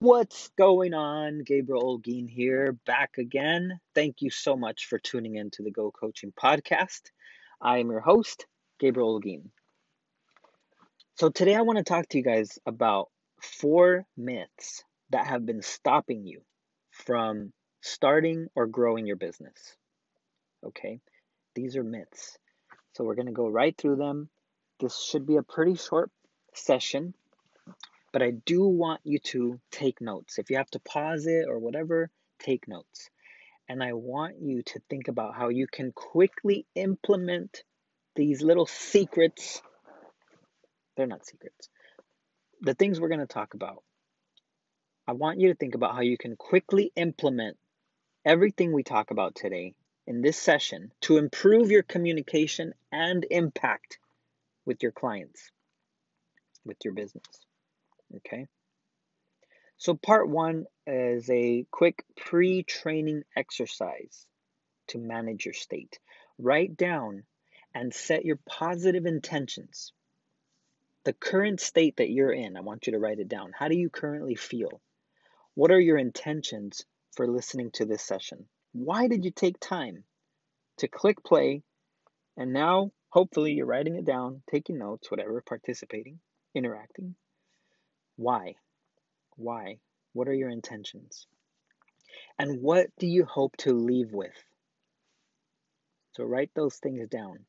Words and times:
What's 0.00 0.48
going 0.58 0.94
on? 0.94 1.42
Gabriel 1.44 1.98
Olguin 1.98 2.28
here, 2.28 2.72
back 2.86 3.18
again. 3.18 3.78
Thank 3.94 4.20
you 4.20 4.30
so 4.30 4.56
much 4.56 4.86
for 4.86 4.98
tuning 4.98 5.36
in 5.36 5.50
to 5.50 5.62
the 5.62 5.70
Go 5.70 5.92
Coaching 5.92 6.32
Podcast. 6.32 7.02
I 7.60 7.78
am 7.78 7.90
your 7.90 8.00
host, 8.00 8.46
Gabriel 8.80 9.20
Olguin. 9.20 9.50
So, 11.16 11.30
today 11.30 11.54
I 11.54 11.62
want 11.62 11.78
to 11.78 11.84
talk 11.84 12.08
to 12.08 12.18
you 12.18 12.24
guys 12.24 12.58
about 12.66 13.10
four 13.40 14.06
myths 14.16 14.82
that 15.10 15.26
have 15.26 15.46
been 15.46 15.62
stopping 15.62 16.26
you 16.26 16.42
from 16.90 17.52
starting 17.80 18.48
or 18.56 18.66
growing 18.66 19.06
your 19.06 19.16
business. 19.16 19.76
Okay, 20.64 21.00
these 21.58 21.76
are 21.76 21.84
myths. 21.84 22.38
So, 22.94 23.04
we're 23.04 23.14
going 23.14 23.26
to 23.26 23.32
go 23.32 23.48
right 23.48 23.76
through 23.76 23.96
them. 23.96 24.28
This 24.80 25.00
should 25.00 25.26
be 25.26 25.36
a 25.36 25.42
pretty 25.42 25.74
short 25.74 26.10
session 26.54 27.14
but 28.12 28.22
I 28.22 28.30
do 28.30 28.66
want 28.66 29.00
you 29.04 29.18
to 29.18 29.60
take 29.70 30.00
notes. 30.00 30.38
If 30.38 30.50
you 30.50 30.56
have 30.56 30.70
to 30.70 30.80
pause 30.80 31.26
it 31.26 31.46
or 31.48 31.58
whatever, 31.58 32.10
take 32.38 32.66
notes. 32.66 33.10
And 33.68 33.82
I 33.82 33.92
want 33.92 34.36
you 34.40 34.62
to 34.62 34.80
think 34.88 35.08
about 35.08 35.34
how 35.34 35.50
you 35.50 35.66
can 35.70 35.92
quickly 35.92 36.66
implement 36.74 37.62
these 38.16 38.42
little 38.42 38.66
secrets. 38.66 39.60
They're 40.96 41.06
not 41.06 41.26
secrets. 41.26 41.68
The 42.62 42.74
things 42.74 42.98
we're 42.98 43.08
going 43.08 43.20
to 43.20 43.26
talk 43.26 43.54
about. 43.54 43.82
I 45.06 45.12
want 45.12 45.40
you 45.40 45.48
to 45.48 45.54
think 45.54 45.74
about 45.74 45.94
how 45.94 46.00
you 46.00 46.18
can 46.18 46.36
quickly 46.36 46.92
implement 46.96 47.56
everything 48.24 48.72
we 48.72 48.82
talk 48.82 49.10
about 49.10 49.34
today 49.34 49.74
in 50.08 50.22
this 50.22 50.38
session 50.38 50.90
to 51.02 51.18
improve 51.18 51.70
your 51.70 51.82
communication 51.82 52.72
and 52.90 53.26
impact 53.30 53.98
with 54.64 54.82
your 54.82 54.90
clients, 54.90 55.50
with 56.64 56.78
your 56.82 56.94
business. 56.94 57.26
Okay. 58.16 58.46
So, 59.76 59.94
part 59.94 60.26
one 60.26 60.64
is 60.86 61.28
a 61.28 61.66
quick 61.70 62.04
pre 62.16 62.62
training 62.62 63.22
exercise 63.36 64.26
to 64.88 64.98
manage 64.98 65.44
your 65.44 65.52
state. 65.52 65.98
Write 66.38 66.74
down 66.74 67.24
and 67.74 67.92
set 67.92 68.24
your 68.24 68.38
positive 68.48 69.04
intentions. 69.04 69.92
The 71.04 71.12
current 71.12 71.60
state 71.60 71.98
that 71.98 72.08
you're 72.10 72.32
in, 72.32 72.56
I 72.56 72.60
want 72.62 72.86
you 72.86 72.94
to 72.94 72.98
write 72.98 73.18
it 73.18 73.28
down. 73.28 73.52
How 73.56 73.68
do 73.68 73.76
you 73.76 73.90
currently 73.90 74.36
feel? 74.36 74.80
What 75.54 75.70
are 75.70 75.80
your 75.80 75.98
intentions 75.98 76.86
for 77.14 77.28
listening 77.28 77.72
to 77.72 77.84
this 77.84 78.02
session? 78.02 78.48
Why 78.84 79.08
did 79.08 79.24
you 79.24 79.32
take 79.32 79.58
time 79.58 80.04
to 80.78 80.86
click 80.86 81.24
play? 81.24 81.62
And 82.36 82.52
now, 82.52 82.92
hopefully, 83.08 83.52
you're 83.52 83.66
writing 83.66 83.96
it 83.96 84.04
down, 84.04 84.42
taking 84.48 84.78
notes, 84.78 85.10
whatever, 85.10 85.42
participating, 85.44 86.20
interacting. 86.54 87.16
Why? 88.14 88.54
Why? 89.36 89.78
What 90.12 90.28
are 90.28 90.34
your 90.34 90.50
intentions? 90.50 91.26
And 92.38 92.62
what 92.62 92.86
do 93.00 93.08
you 93.08 93.24
hope 93.24 93.56
to 93.58 93.72
leave 93.72 94.12
with? 94.12 94.36
So 96.12 96.22
write 96.22 96.50
those 96.54 96.76
things 96.76 97.08
down. 97.08 97.46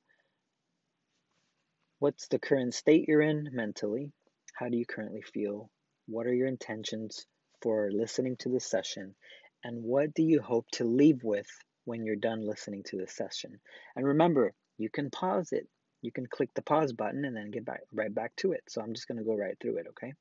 What's 1.99 2.27
the 2.27 2.39
current 2.39 2.73
state 2.73 3.07
you're 3.07 3.21
in 3.21 3.49
mentally? 3.51 4.11
How 4.55 4.69
do 4.69 4.77
you 4.77 4.85
currently 4.85 5.21
feel? 5.21 5.69
What 6.07 6.25
are 6.25 6.33
your 6.33 6.47
intentions 6.47 7.27
for 7.61 7.91
listening 7.91 8.37
to 8.37 8.49
this 8.49 8.65
session? 8.65 9.15
And 9.63 9.83
what 9.83 10.13
do 10.13 10.23
you 10.23 10.41
hope 10.41 10.67
to 10.73 10.85
leave 10.85 11.23
with 11.23 11.47
when 11.85 12.05
you're 12.05 12.15
done 12.15 12.45
listening 12.45 12.83
to 12.83 12.97
this 12.97 13.13
session? 13.13 13.59
And 13.95 14.05
remember, 14.05 14.53
you 14.77 14.89
can 14.89 15.09
pause 15.09 15.51
it. 15.51 15.67
You 16.01 16.11
can 16.11 16.27
click 16.27 16.49
the 16.53 16.61
pause 16.61 16.93
button 16.93 17.25
and 17.25 17.35
then 17.35 17.51
get 17.51 17.65
back 17.65 17.81
right 17.93 18.13
back 18.13 18.35
to 18.37 18.53
it. 18.53 18.63
So 18.69 18.81
I'm 18.81 18.93
just 18.93 19.07
going 19.07 19.17
to 19.17 19.23
go 19.23 19.35
right 19.35 19.57
through 19.59 19.77
it, 19.77 19.87
okay? 19.89 20.13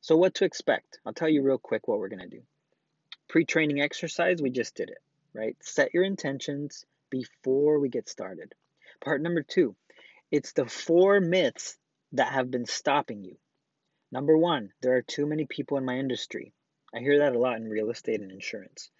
So, 0.00 0.16
what 0.16 0.34
to 0.36 0.44
expect? 0.44 0.98
I'll 1.04 1.12
tell 1.12 1.28
you 1.28 1.42
real 1.42 1.58
quick 1.58 1.86
what 1.86 1.98
we're 1.98 2.08
going 2.08 2.28
to 2.28 2.36
do. 2.36 2.42
Pre 3.28 3.44
training 3.44 3.80
exercise, 3.80 4.40
we 4.40 4.50
just 4.50 4.74
did 4.74 4.90
it, 4.90 4.98
right? 5.34 5.56
Set 5.62 5.94
your 5.94 6.04
intentions 6.04 6.86
before 7.10 7.78
we 7.78 7.88
get 7.88 8.08
started. 8.08 8.54
Part 9.04 9.20
number 9.20 9.42
two, 9.42 9.76
it's 10.30 10.52
the 10.52 10.66
four 10.66 11.20
myths 11.20 11.76
that 12.12 12.32
have 12.32 12.50
been 12.50 12.66
stopping 12.66 13.22
you. 13.22 13.36
Number 14.10 14.36
one, 14.36 14.72
there 14.80 14.96
are 14.96 15.02
too 15.02 15.26
many 15.26 15.46
people 15.46 15.76
in 15.76 15.84
my 15.84 15.98
industry. 15.98 16.52
I 16.94 17.00
hear 17.00 17.20
that 17.20 17.34
a 17.34 17.38
lot 17.38 17.56
in 17.56 17.68
real 17.68 17.90
estate 17.90 18.20
and 18.20 18.30
insurance 18.30 18.90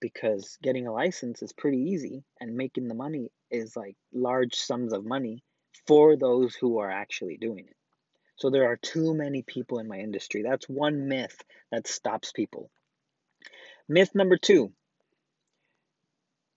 because 0.00 0.58
getting 0.62 0.86
a 0.86 0.92
license 0.92 1.42
is 1.42 1.52
pretty 1.52 1.78
easy 1.78 2.24
and 2.40 2.56
making 2.56 2.88
the 2.88 2.94
money 2.94 3.30
is 3.50 3.76
like 3.76 3.96
large 4.12 4.54
sums 4.54 4.92
of 4.92 5.04
money 5.04 5.42
for 5.86 6.16
those 6.16 6.54
who 6.54 6.78
are 6.78 6.90
actually 6.90 7.36
doing 7.36 7.66
it. 7.66 7.76
So 8.36 8.50
there 8.50 8.66
are 8.66 8.76
too 8.76 9.14
many 9.14 9.42
people 9.42 9.78
in 9.78 9.88
my 9.88 9.98
industry. 9.98 10.42
That's 10.42 10.68
one 10.68 11.08
myth 11.08 11.40
that 11.70 11.86
stops 11.86 12.32
people. 12.32 12.70
Myth 13.88 14.14
number 14.14 14.36
two 14.36 14.72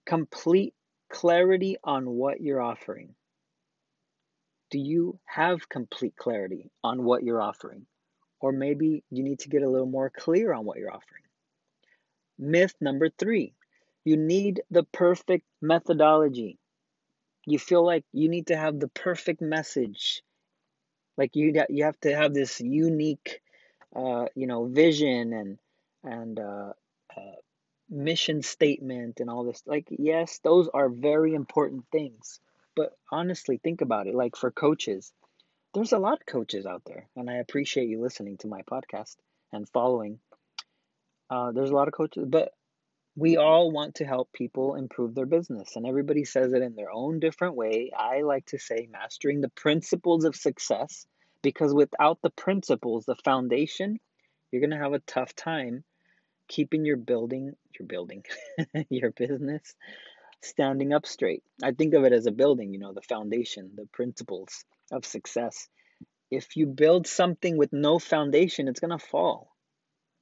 complete 0.05 0.73
clarity 1.11 1.77
on 1.83 2.09
what 2.09 2.41
you're 2.41 2.61
offering. 2.61 3.13
Do 4.71 4.79
you 4.79 5.19
have 5.25 5.69
complete 5.69 6.15
clarity 6.15 6.71
on 6.83 7.03
what 7.03 7.23
you're 7.23 7.41
offering? 7.41 7.85
Or 8.39 8.51
maybe 8.51 9.03
you 9.11 9.23
need 9.23 9.39
to 9.39 9.49
get 9.49 9.63
a 9.63 9.69
little 9.69 9.87
more 9.87 10.09
clear 10.09 10.53
on 10.53 10.65
what 10.65 10.77
you're 10.77 10.93
offering. 10.93 11.23
Myth 12.37 12.75
number 12.81 13.09
three 13.09 13.53
you 14.05 14.15
need 14.17 14.61
the 14.71 14.83
perfect 14.83 15.45
methodology. 15.61 16.57
You 17.45 17.59
feel 17.59 17.85
like 17.85 18.05
you 18.13 18.29
need 18.29 18.47
to 18.47 18.57
have 18.57 18.79
the 18.79 18.87
perfect 18.87 19.41
message 19.41 20.23
like 21.19 21.35
you 21.35 21.53
you 21.69 21.83
have 21.83 21.99
to 21.99 22.15
have 22.15 22.33
this 22.33 22.61
unique 22.61 23.41
uh, 23.95 24.25
you 24.35 24.47
know 24.47 24.65
vision 24.65 25.33
and 25.33 25.59
and 26.03 26.39
uh, 26.39 26.71
uh, 27.17 27.35
mission 27.89 28.41
statement 28.41 29.19
and 29.19 29.29
all 29.29 29.43
this 29.43 29.61
like 29.65 29.87
yes 29.91 30.39
those 30.43 30.69
are 30.73 30.89
very 30.89 31.35
important 31.35 31.83
things 31.91 32.39
but 32.75 32.93
honestly 33.11 33.59
think 33.61 33.81
about 33.81 34.07
it 34.07 34.15
like 34.15 34.35
for 34.35 34.49
coaches 34.49 35.11
there's 35.73 35.91
a 35.91 35.99
lot 35.99 36.19
of 36.19 36.25
coaches 36.25 36.65
out 36.65 36.81
there 36.85 37.07
and 37.15 37.29
i 37.29 37.35
appreciate 37.35 37.87
you 37.87 38.01
listening 38.01 38.37
to 38.37 38.47
my 38.47 38.61
podcast 38.63 39.15
and 39.51 39.67
following. 39.69 40.19
Uh, 41.29 41.51
there's 41.51 41.69
a 41.69 41.75
lot 41.75 41.87
of 41.87 41.93
coaches 41.93 42.25
but 42.27 42.51
we 43.15 43.37
all 43.37 43.71
want 43.71 43.95
to 43.95 44.05
help 44.05 44.31
people 44.31 44.75
improve 44.75 45.13
their 45.13 45.25
business 45.25 45.75
and 45.75 45.85
everybody 45.85 46.23
says 46.23 46.53
it 46.53 46.61
in 46.61 46.75
their 46.75 46.91
own 46.91 47.19
different 47.19 47.55
way. 47.55 47.91
I 47.95 48.21
like 48.21 48.45
to 48.47 48.59
say 48.59 48.87
mastering 48.91 49.41
the 49.41 49.49
principles 49.49 50.23
of 50.23 50.35
success 50.35 51.05
because 51.41 51.73
without 51.73 52.19
the 52.21 52.29
principles 52.29 53.05
the 53.05 53.15
foundation 53.23 53.99
you're 54.51 54.61
going 54.61 54.71
to 54.71 54.77
have 54.77 54.93
a 54.93 54.99
tough 54.99 55.35
time 55.35 55.83
keeping 56.47 56.85
your 56.85 56.97
building 56.97 57.53
your 57.79 57.87
building 57.87 58.23
your 58.89 59.11
business 59.11 59.75
standing 60.41 60.93
up 60.93 61.05
straight. 61.05 61.43
I 61.61 61.73
think 61.73 61.93
of 61.93 62.05
it 62.05 62.13
as 62.13 62.25
a 62.25 62.31
building 62.31 62.73
you 62.73 62.79
know 62.79 62.93
the 62.93 63.01
foundation 63.01 63.71
the 63.75 63.85
principles 63.91 64.65
of 64.91 65.05
success 65.05 65.67
if 66.31 66.55
you 66.55 66.67
build 66.67 67.07
something 67.07 67.57
with 67.57 67.73
no 67.73 67.99
foundation 67.99 68.67
it's 68.67 68.79
going 68.79 68.97
to 68.97 69.05
fall 69.05 69.55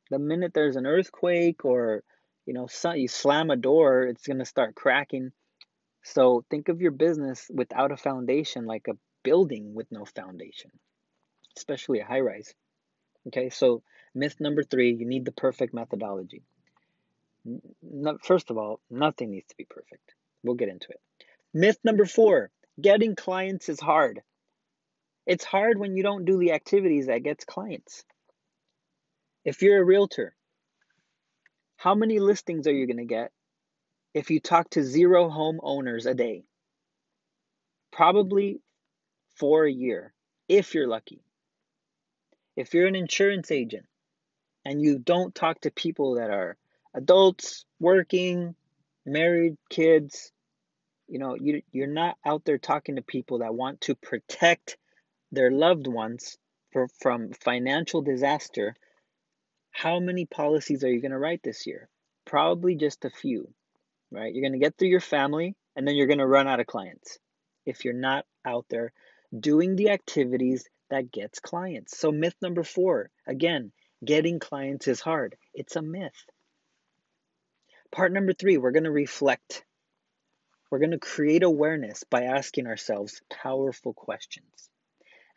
the 0.10 0.20
minute 0.20 0.54
there's 0.54 0.76
an 0.76 0.86
earthquake 0.86 1.66
or 1.66 2.04
you 2.48 2.54
know, 2.54 2.68
you 2.96 3.10
slam 3.10 3.52
a 3.52 3.58
door, 3.58 4.04
it's 4.04 4.26
going 4.26 4.40
to 4.40 4.46
start 4.46 4.74
cracking. 4.74 5.32
So 6.04 6.46
think 6.50 6.70
of 6.70 6.82
your 6.82 6.92
business 6.92 7.46
without 7.54 7.92
a 7.92 7.98
foundation 7.98 8.66
like 8.66 8.88
a 8.88 8.98
building 9.22 9.76
with 9.76 9.88
no 9.92 10.06
foundation, 10.06 10.72
especially 11.58 12.00
a 12.00 12.06
high 12.06 12.22
rise. 12.22 12.54
Okay, 13.28 13.50
so 13.50 13.84
myth 14.16 14.38
number 14.40 14.64
three 14.64 14.94
you 14.94 15.06
need 15.06 15.26
the 15.26 15.34
perfect 15.34 15.74
methodology. 15.74 16.42
First 18.24 18.50
of 18.50 18.58
all, 18.58 18.80
nothing 18.90 19.32
needs 19.32 19.50
to 19.50 19.58
be 19.58 19.66
perfect. 19.66 20.14
We'll 20.44 20.56
get 20.56 20.70
into 20.70 20.88
it. 20.90 21.02
Myth 21.54 21.80
number 21.84 22.06
four 22.06 22.50
getting 22.80 23.16
clients 23.16 23.68
is 23.68 23.82
hard. 23.82 24.22
It's 25.28 25.44
hard 25.44 25.78
when 25.78 25.98
you 25.98 26.04
don't 26.04 26.24
do 26.24 26.38
the 26.38 26.54
activities 26.54 27.08
that 27.08 27.22
gets 27.22 27.44
clients. 27.44 28.06
If 29.44 29.62
you're 29.62 29.82
a 29.82 29.84
realtor, 29.84 30.34
how 31.76 31.96
many 31.96 32.20
listings 32.20 32.66
are 32.66 32.74
you 32.74 32.88
going 32.88 32.98
to 32.98 33.06
get 33.06 33.34
if 34.14 34.32
you 34.32 34.40
talk 34.40 34.70
to 34.72 34.84
zero 34.84 35.30
homeowners 35.30 36.06
a 36.06 36.14
day? 36.14 36.46
Probably 37.92 38.62
four 39.36 39.66
a 39.66 39.72
year, 39.72 40.14
if 40.48 40.74
you're 40.74 40.88
lucky. 40.88 41.22
If 42.56 42.74
you're 42.74 42.88
an 42.88 42.96
insurance 42.96 43.52
agent 43.52 43.86
and 44.64 44.82
you 44.82 44.98
don't 44.98 45.36
talk 45.36 45.60
to 45.62 45.72
people 45.72 46.16
that 46.16 46.30
are 46.30 46.56
adults, 46.94 47.66
working, 47.82 48.56
married, 49.06 49.58
kids, 49.70 50.32
you 51.10 51.20
know, 51.20 51.36
you, 51.36 51.64
you're 51.74 51.88
not 51.88 52.16
out 52.26 52.46
there 52.46 52.58
talking 52.58 52.96
to 52.96 53.02
people 53.02 53.40
that 53.40 53.54
want 53.54 53.82
to 53.82 53.96
protect 53.96 54.78
their 55.32 55.52
loved 55.52 55.88
ones 55.88 56.38
for, 56.72 56.88
from 57.00 57.32
financial 57.34 58.02
disaster 58.02 58.76
how 59.78 60.00
many 60.00 60.26
policies 60.26 60.84
are 60.84 60.90
you 60.90 61.02
going 61.02 61.12
to 61.12 61.20
write 61.20 61.44
this 61.44 61.68
year? 61.68 61.88
Probably 62.26 62.74
just 62.74 63.06
a 63.06 63.12
few, 63.12 63.54
right? 64.10 64.34
You're 64.34 64.42
going 64.42 64.60
to 64.60 64.66
get 64.66 64.76
through 64.76 64.88
your 64.88 65.00
family 65.00 65.56
and 65.76 65.88
then 65.88 65.96
you're 65.96 66.08
going 66.08 66.18
to 66.18 66.26
run 66.26 66.48
out 66.48 66.60
of 66.60 66.66
clients 66.66 67.20
if 67.64 67.86
you're 67.86 67.94
not 67.94 68.26
out 68.44 68.66
there 68.70 68.92
doing 69.40 69.76
the 69.76 69.92
activities 69.92 70.68
that 70.90 71.12
gets 71.12 71.40
clients. 71.40 71.96
So 71.96 72.12
myth 72.12 72.34
number 72.42 72.64
4, 72.64 73.12
again, 73.28 73.72
getting 74.04 74.40
clients 74.40 74.88
is 74.88 75.00
hard. 75.00 75.36
It's 75.54 75.76
a 75.76 75.84
myth. 75.84 76.26
Part 77.92 78.12
number 78.12 78.34
3, 78.34 78.58
we're 78.58 78.72
going 78.72 78.86
to 78.86 78.92
reflect. 78.92 79.64
We're 80.72 80.80
going 80.80 80.92
to 80.92 80.98
create 80.98 81.44
awareness 81.44 82.04
by 82.10 82.24
asking 82.24 82.66
ourselves 82.66 83.22
powerful 83.30 83.94
questions. 83.94 84.70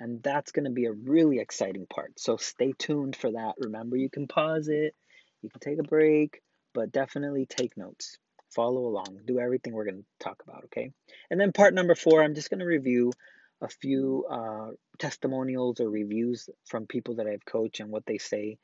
And 0.01 0.23
that's 0.23 0.53
going 0.53 0.65
to 0.65 0.71
be 0.71 0.87
a 0.87 0.93
really 0.93 1.39
exciting 1.39 1.87
part. 1.87 2.19
So 2.19 2.39
stay 2.39 2.73
tuned 2.79 3.15
for 3.15 3.33
that. 3.33 3.55
Remember, 3.59 3.97
you 3.97 4.09
can 4.09 4.27
pause 4.27 4.69
it, 4.69 4.95
you 5.43 5.51
can 5.51 5.61
take 5.61 5.79
a 5.79 5.89
break, 5.89 6.41
but 6.75 6.91
definitely 6.91 7.47
take 7.47 7.77
notes. 7.77 8.19
Follow 8.55 8.87
along. 8.87 9.21
Do 9.27 9.39
everything 9.39 9.75
we're 9.75 9.85
going 9.85 10.03
to 10.03 10.25
talk 10.25 10.43
about, 10.43 10.65
okay? 10.65 10.91
And 11.31 11.41
then 11.41 11.53
part 11.53 11.75
number 11.75 11.95
four, 11.95 12.23
I'm 12.23 12.35
just 12.35 12.51
going 12.51 12.61
to 12.61 12.67
review 12.67 13.13
a 13.61 13.69
few 13.69 14.25
uh, 14.31 14.71
testimonials 14.99 15.81
or 15.81 15.89
reviews 15.89 16.49
from 16.67 16.87
people 16.87 17.17
that 17.17 17.27
I've 17.27 17.45
coached 17.45 17.81
and 17.81 17.91
what 17.91 18.07
they 18.07 18.19
say, 18.19 18.59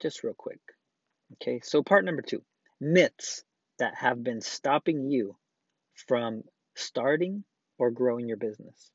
just 0.00 0.24
real 0.24 0.34
quick. 0.34 0.60
Okay, 1.34 1.60
so 1.62 1.82
part 1.82 2.04
number 2.04 2.22
two 2.22 2.42
myths 2.80 3.44
that 3.78 3.94
have 3.94 4.24
been 4.24 4.40
stopping 4.40 5.10
you 5.10 5.36
from 6.08 6.42
starting 6.74 7.44
or 7.78 7.90
growing 7.90 8.26
your 8.26 8.36
business. 8.36 8.90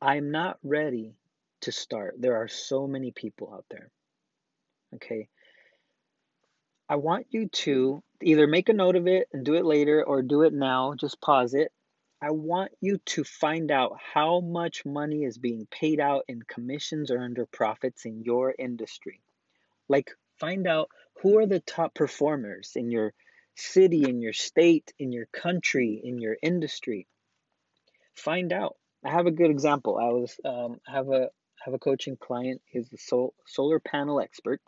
I'm 0.00 0.30
not 0.30 0.58
ready 0.62 1.14
to 1.62 1.72
start. 1.72 2.16
There 2.18 2.36
are 2.36 2.48
so 2.48 2.86
many 2.86 3.12
people 3.12 3.52
out 3.52 3.64
there. 3.70 3.90
Okay. 4.94 5.28
I 6.88 6.96
want 6.96 7.26
you 7.30 7.48
to 7.48 8.02
either 8.22 8.46
make 8.46 8.68
a 8.68 8.72
note 8.72 8.96
of 8.96 9.06
it 9.06 9.28
and 9.32 9.44
do 9.44 9.54
it 9.54 9.64
later 9.64 10.04
or 10.04 10.22
do 10.22 10.42
it 10.42 10.52
now, 10.52 10.94
just 10.94 11.20
pause 11.20 11.54
it. 11.54 11.72
I 12.22 12.30
want 12.30 12.72
you 12.80 12.98
to 13.06 13.24
find 13.24 13.70
out 13.70 13.98
how 14.14 14.40
much 14.40 14.86
money 14.86 15.24
is 15.24 15.36
being 15.36 15.66
paid 15.70 16.00
out 16.00 16.24
in 16.28 16.42
commissions 16.42 17.10
or 17.10 17.18
under 17.18 17.44
profits 17.46 18.04
in 18.04 18.22
your 18.22 18.54
industry. 18.58 19.20
Like, 19.88 20.10
find 20.38 20.66
out 20.66 20.90
who 21.22 21.38
are 21.38 21.46
the 21.46 21.60
top 21.60 21.94
performers 21.94 22.72
in 22.74 22.90
your 22.90 23.12
city, 23.54 24.08
in 24.08 24.20
your 24.20 24.32
state, 24.32 24.92
in 24.98 25.12
your 25.12 25.26
country, 25.26 26.00
in 26.02 26.18
your 26.18 26.36
industry. 26.42 27.06
Find 28.14 28.52
out. 28.52 28.76
I 29.06 29.10
have 29.12 29.26
a 29.26 29.30
good 29.30 29.50
example. 29.50 29.98
I 29.98 30.08
was 30.08 30.38
um, 30.44 30.80
have 30.86 31.08
a 31.10 31.28
have 31.64 31.74
a 31.74 31.78
coaching 31.78 32.16
client. 32.16 32.60
He's 32.66 32.92
a 32.92 32.98
sol- 32.98 33.34
solar 33.46 33.78
panel 33.78 34.20
expert. 34.20 34.60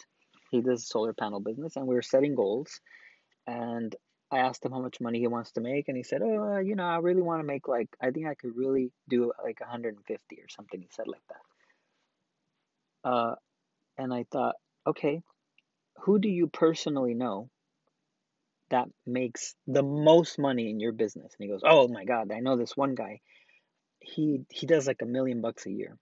He 0.50 0.60
does 0.60 0.88
solar 0.88 1.12
panel 1.12 1.40
business, 1.40 1.76
and 1.76 1.86
we 1.86 1.94
were 1.96 2.02
setting 2.02 2.36
goals. 2.36 2.80
And 3.46 3.94
I 4.30 4.38
asked 4.38 4.64
him 4.64 4.72
how 4.72 4.80
much 4.80 5.00
money 5.00 5.18
he 5.18 5.26
wants 5.26 5.52
to 5.52 5.60
make, 5.60 5.88
and 5.88 5.96
he 5.96 6.04
said, 6.04 6.22
"Oh, 6.22 6.58
you 6.58 6.76
know, 6.76 6.84
I 6.84 6.98
really 6.98 7.22
want 7.22 7.40
to 7.40 7.46
make 7.46 7.66
like 7.66 7.88
I 8.00 8.10
think 8.10 8.26
I 8.26 8.34
could 8.34 8.56
really 8.56 8.92
do 9.08 9.32
like 9.42 9.60
150 9.60 10.36
or 10.36 10.48
something." 10.48 10.80
He 10.80 10.88
said 10.92 11.08
like 11.08 11.22
that. 11.28 13.10
Uh, 13.10 13.34
and 13.96 14.14
I 14.14 14.24
thought, 14.30 14.54
okay, 14.86 15.22
who 16.02 16.20
do 16.20 16.28
you 16.28 16.46
personally 16.46 17.14
know 17.14 17.50
that 18.70 18.88
makes 19.06 19.54
the 19.66 19.82
most 19.82 20.38
money 20.38 20.70
in 20.70 20.78
your 20.78 20.92
business? 20.92 21.34
And 21.38 21.44
he 21.44 21.50
goes, 21.52 21.62
"Oh 21.64 21.88
my 21.88 22.04
God, 22.04 22.30
I 22.30 22.38
know 22.38 22.56
this 22.56 22.76
one 22.76 22.94
guy 22.94 23.20
he 24.08 24.44
he 24.50 24.66
does 24.66 24.86
like 24.86 25.02
a 25.02 25.06
million 25.06 25.40
bucks 25.40 25.66
a 25.66 25.70
year. 25.70 25.98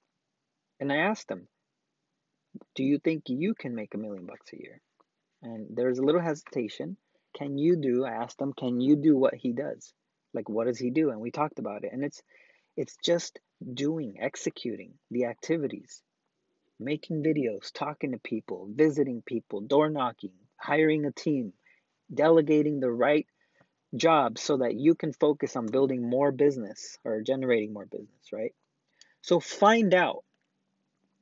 And 0.80 0.92
I 0.92 0.96
asked 0.96 1.30
him, 1.30 1.48
"Do 2.74 2.84
you 2.84 2.98
think 2.98 3.24
you 3.28 3.54
can 3.54 3.74
make 3.74 3.94
a 3.94 3.98
million 3.98 4.26
bucks 4.26 4.52
a 4.52 4.58
year?" 4.58 4.80
And 5.42 5.76
there's 5.76 5.98
a 5.98 6.04
little 6.04 6.20
hesitation. 6.20 6.96
Can 7.34 7.58
you 7.58 7.76
do? 7.76 8.04
I 8.04 8.12
asked 8.12 8.40
him, 8.40 8.52
"Can 8.52 8.80
you 8.80 8.96
do 8.96 9.16
what 9.16 9.34
he 9.34 9.52
does? 9.52 9.92
Like 10.32 10.48
what 10.48 10.66
does 10.66 10.78
he 10.78 10.90
do?" 10.90 11.10
And 11.10 11.20
we 11.20 11.30
talked 11.30 11.58
about 11.58 11.84
it. 11.84 11.92
And 11.92 12.04
it's 12.04 12.22
it's 12.76 12.96
just 13.04 13.40
doing, 13.74 14.18
executing 14.20 14.98
the 15.10 15.24
activities, 15.24 16.02
making 16.78 17.22
videos, 17.22 17.72
talking 17.72 18.12
to 18.12 18.18
people, 18.18 18.68
visiting 18.70 19.22
people, 19.22 19.60
door 19.60 19.88
knocking, 19.88 20.34
hiring 20.56 21.04
a 21.06 21.12
team, 21.12 21.52
delegating 22.12 22.80
the 22.80 22.90
right 22.90 23.26
job 23.94 24.38
so 24.38 24.58
that 24.58 24.74
you 24.74 24.94
can 24.94 25.12
focus 25.12 25.56
on 25.56 25.66
building 25.66 26.08
more 26.08 26.32
business 26.32 26.98
or 27.04 27.22
generating 27.22 27.72
more 27.72 27.86
business, 27.86 28.32
right? 28.32 28.54
So 29.22 29.40
find 29.40 29.94
out 29.94 30.24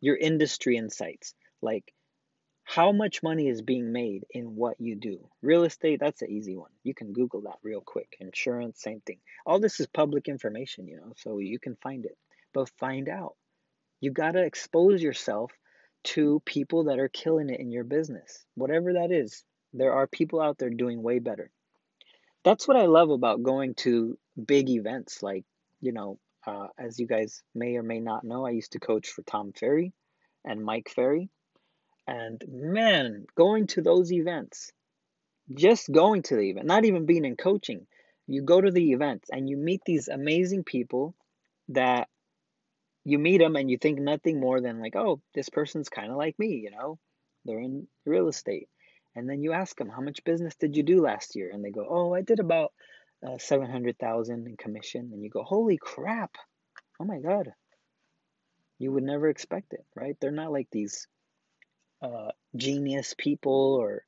your 0.01 0.17
industry 0.17 0.77
insights, 0.77 1.35
like 1.63 1.93
how 2.65 2.93
much 2.93 3.23
money 3.23 3.49
is 3.49 3.63
being 3.63 3.93
made 3.93 4.25
in 4.31 4.57
what 4.57 4.81
you 4.81 4.97
do. 4.97 5.29
Real 5.43 5.65
estate, 5.65 6.01
that's 6.01 6.23
an 6.23 6.31
easy 6.31 6.57
one. 6.57 6.71
You 6.83 6.95
can 6.95 7.13
Google 7.13 7.43
that 7.43 7.59
real 7.63 7.81
quick. 7.81 8.17
Insurance, 8.21 8.81
same 8.81 9.01
thing. 9.01 9.19
All 9.47 9.61
this 9.61 9.81
is 9.81 9.87
public 9.87 10.29
information, 10.29 10.89
you 10.89 10.97
know, 10.97 11.13
so 11.17 11.39
you 11.39 11.59
can 11.59 11.77
find 11.77 12.05
it. 12.07 12.17
But 12.53 12.71
find 12.79 13.09
out. 13.09 13.37
You 14.01 14.11
got 14.11 14.33
to 14.33 14.45
expose 14.45 15.03
yourself 15.03 15.53
to 16.05 16.43
people 16.45 16.85
that 16.85 16.99
are 16.99 17.09
killing 17.09 17.51
it 17.51 17.61
in 17.61 17.71
your 17.71 17.85
business. 17.85 18.45
Whatever 18.55 18.95
that 18.95 19.11
is, 19.11 19.45
there 19.73 19.93
are 19.93 20.07
people 20.07 20.41
out 20.41 20.59
there 20.59 20.71
doing 20.71 21.03
way 21.03 21.19
better 21.19 21.51
that's 22.45 22.69
what 22.69 22.77
I 22.77 22.87
love 22.87 23.11
about 23.11 23.43
going 23.43 23.75
to 23.77 24.19
big 24.47 24.69
events. 24.69 25.23
Like, 25.23 25.45
you 25.81 25.93
know, 25.93 26.19
uh, 26.47 26.69
as 26.79 26.99
you 26.99 27.07
guys 27.07 27.43
may 27.55 27.77
or 27.77 27.83
may 27.83 28.01
not 28.01 28.25
know, 28.25 28.47
I 28.47 28.51
used 28.51 28.73
to 28.73 28.81
coach 28.81 29.09
for 29.09 29.23
Tom 29.23 29.53
Ferry 29.53 29.93
and 30.45 30.65
Mike 30.65 30.91
Ferry. 30.95 31.31
And 32.07 32.43
man, 32.47 33.25
going 33.35 33.67
to 33.69 33.83
those 33.83 34.13
events, 34.13 34.71
just 35.53 35.91
going 35.91 36.23
to 36.25 36.37
the 36.37 36.51
event, 36.51 36.67
not 36.67 36.85
even 36.85 37.07
being 37.07 37.25
in 37.25 37.37
coaching, 37.37 37.87
you 38.27 38.43
go 38.43 38.61
to 38.61 38.71
the 38.71 38.93
events 38.93 39.31
and 39.33 39.49
you 39.49 39.57
meet 39.57 39.81
these 39.87 40.09
amazing 40.09 40.65
people 40.65 41.15
that 41.69 42.09
you 43.05 43.19
meet 43.19 43.39
them 43.39 43.57
and 43.57 43.71
you 43.71 43.79
think 43.79 43.99
nothing 43.99 44.41
more 44.41 44.61
than 44.61 44.81
like, 44.81 44.97
oh, 44.97 45.21
this 45.35 45.49
person's 45.49 45.89
kind 45.89 46.11
of 46.11 46.17
like 46.17 46.39
me, 46.39 46.57
you 46.57 46.71
know, 46.71 46.99
they're 47.45 47.61
in 47.61 47.87
real 48.05 48.29
estate. 48.29 48.69
And 49.17 49.29
then 49.29 49.43
you 49.43 49.53
ask 49.53 49.77
them, 49.77 49.89
how 49.89 50.01
much 50.01 50.25
business 50.25 50.55
did 50.57 50.77
you 50.77 50.83
do 50.83 51.03
last 51.03 51.37
year? 51.37 51.51
And 51.53 51.65
they 51.65 51.71
go, 51.71 51.87
oh, 51.89 52.15
I 52.15 52.23
did 52.23 52.41
about 52.41 52.73
uh, 53.27 53.39
700,000 53.39 54.47
in 54.47 54.57
commission. 54.57 55.11
And 55.13 55.23
you 55.23 55.31
go, 55.31 55.43
holy 55.43 55.79
crap. 55.79 56.33
Oh 57.01 57.05
my 57.05 57.21
God. 57.21 57.53
You 58.79 58.93
would 58.93 59.05
never 59.05 59.29
expect 59.29 59.73
it, 59.73 59.85
right? 59.95 60.17
They're 60.21 60.31
not 60.33 60.53
like 60.53 60.69
these 60.73 61.07
uh, 62.03 62.31
genius 62.57 63.15
people 63.17 63.77
or 63.81 64.03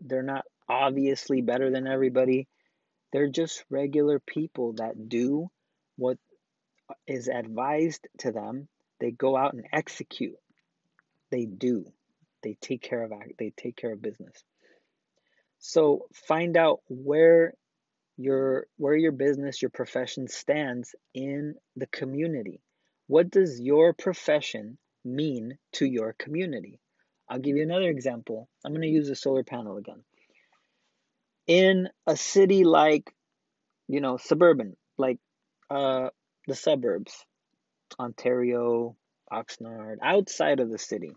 they're 0.00 0.22
not 0.22 0.44
obviously 0.68 1.42
better 1.42 1.70
than 1.70 1.86
everybody. 1.86 2.48
They're 3.12 3.28
just 3.28 3.64
regular 3.70 4.18
people 4.20 4.74
that 4.74 5.08
do 5.08 5.50
what 5.96 6.18
is 7.06 7.28
advised 7.28 8.06
to 8.18 8.32
them. 8.32 8.68
They 9.00 9.10
go 9.10 9.36
out 9.36 9.54
and 9.54 9.66
execute. 9.72 10.36
They 11.30 11.44
do. 11.44 11.92
They 12.46 12.56
take 12.60 12.80
care 12.80 13.02
of 13.02 13.10
they 13.40 13.52
take 13.56 13.74
care 13.74 13.92
of 13.92 14.00
business. 14.00 14.44
So 15.58 16.06
find 16.28 16.56
out 16.56 16.78
where 16.86 17.54
your 18.16 18.68
where 18.76 18.94
your 18.94 19.10
business, 19.10 19.60
your 19.60 19.72
profession 19.72 20.28
stands 20.28 20.94
in 21.12 21.56
the 21.74 21.88
community. 21.88 22.60
What 23.08 23.30
does 23.32 23.60
your 23.60 23.94
profession 23.94 24.78
mean 25.04 25.58
to 25.72 25.86
your 25.86 26.12
community? 26.12 26.78
I'll 27.28 27.40
give 27.40 27.56
you 27.56 27.64
another 27.64 27.90
example. 27.90 28.48
I'm 28.64 28.70
going 28.70 28.82
to 28.82 28.88
use 29.00 29.08
a 29.08 29.16
solar 29.16 29.42
panel 29.42 29.76
again. 29.76 30.04
In 31.48 31.88
a 32.06 32.16
city 32.16 32.62
like, 32.62 33.12
you 33.88 34.00
know, 34.00 34.18
suburban, 34.18 34.76
like 34.98 35.18
uh, 35.68 36.10
the 36.46 36.54
suburbs, 36.54 37.24
Ontario, 37.98 38.96
Oxnard, 39.32 39.96
outside 40.00 40.60
of 40.60 40.70
the 40.70 40.78
city, 40.78 41.10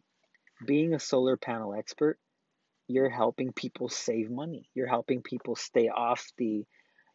being 0.66 0.94
a 0.94 1.00
solar 1.00 1.38
panel 1.38 1.74
expert, 1.74 2.18
you're 2.88 3.10
helping 3.10 3.54
people 3.54 3.89
save 3.89 4.30
money. 4.30 4.70
You're 4.74 4.88
helping 4.88 5.22
people 5.22 5.56
stay 5.56 5.89
off 5.89 6.32
the 6.38 6.66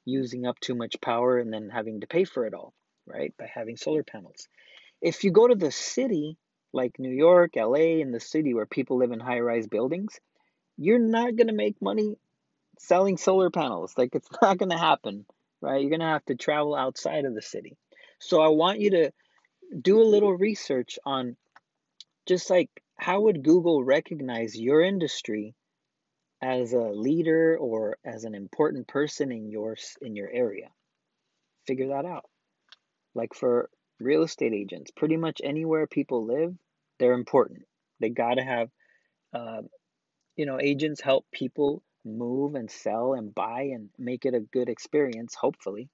using 0.04 0.46
up 0.46 0.58
too 0.60 0.74
much 0.74 1.00
power 1.00 1.38
and 1.38 1.52
then 1.52 1.68
having 1.68 2.00
to 2.00 2.06
pay 2.06 2.24
for 2.24 2.46
it 2.46 2.54
all, 2.54 2.72
right? 3.06 3.34
By 3.38 3.50
having 3.52 3.76
solar 3.76 4.02
panels. 4.02 4.48
If 5.00 5.24
you 5.24 5.32
go 5.32 5.48
to 5.48 5.54
the 5.54 5.72
city, 5.72 6.36
like 6.72 6.98
New 6.98 7.10
York, 7.10 7.52
LA, 7.56 8.00
in 8.00 8.12
the 8.12 8.20
city 8.20 8.54
where 8.54 8.66
people 8.66 8.98
live 8.98 9.12
in 9.12 9.20
high 9.20 9.40
rise 9.40 9.66
buildings, 9.66 10.20
you're 10.76 10.98
not 10.98 11.36
going 11.36 11.46
to 11.46 11.54
make 11.54 11.80
money 11.80 12.18
selling 12.78 13.16
solar 13.16 13.50
panels. 13.50 13.94
Like, 13.96 14.14
it's 14.14 14.28
not 14.42 14.58
going 14.58 14.70
to 14.70 14.78
happen, 14.78 15.26
right? 15.60 15.80
You're 15.80 15.90
going 15.90 16.00
to 16.00 16.06
have 16.06 16.24
to 16.26 16.34
travel 16.34 16.74
outside 16.74 17.24
of 17.24 17.34
the 17.34 17.42
city. 17.42 17.76
So, 18.18 18.40
I 18.40 18.48
want 18.48 18.80
you 18.80 18.90
to 18.90 19.12
do 19.80 20.00
a 20.00 20.04
little 20.04 20.32
research 20.32 20.98
on 21.04 21.36
just 22.26 22.50
like 22.50 22.70
how 22.96 23.22
would 23.22 23.42
Google 23.42 23.82
recognize 23.84 24.58
your 24.58 24.80
industry 24.82 25.54
as 26.42 26.72
a 26.72 26.78
leader 26.78 27.56
or 27.58 27.96
as 28.04 28.24
an 28.24 28.34
important 28.34 28.88
person 28.88 29.32
in 29.32 29.50
your 29.50 29.76
in 30.00 30.16
your 30.16 30.30
area? 30.30 30.68
Figure 31.66 31.88
that 31.88 32.04
out. 32.04 32.24
Like 33.14 33.34
for 33.34 33.70
real 34.00 34.22
estate 34.22 34.52
agents, 34.52 34.90
pretty 34.90 35.16
much 35.16 35.40
anywhere 35.42 35.86
people 35.86 36.26
live, 36.26 36.54
they're 36.98 37.12
important. 37.12 37.62
They 38.00 38.10
got 38.10 38.34
to 38.34 38.42
have, 38.42 38.68
uh, 39.32 39.62
you 40.36 40.46
know, 40.46 40.60
agents 40.60 41.00
help 41.00 41.26
people 41.32 41.82
move 42.04 42.54
and 42.54 42.70
sell 42.70 43.14
and 43.14 43.34
buy 43.34 43.70
and 43.74 43.88
make 43.98 44.26
it 44.26 44.34
a 44.34 44.40
good 44.40 44.68
experience, 44.68 45.34
hopefully. 45.34 45.88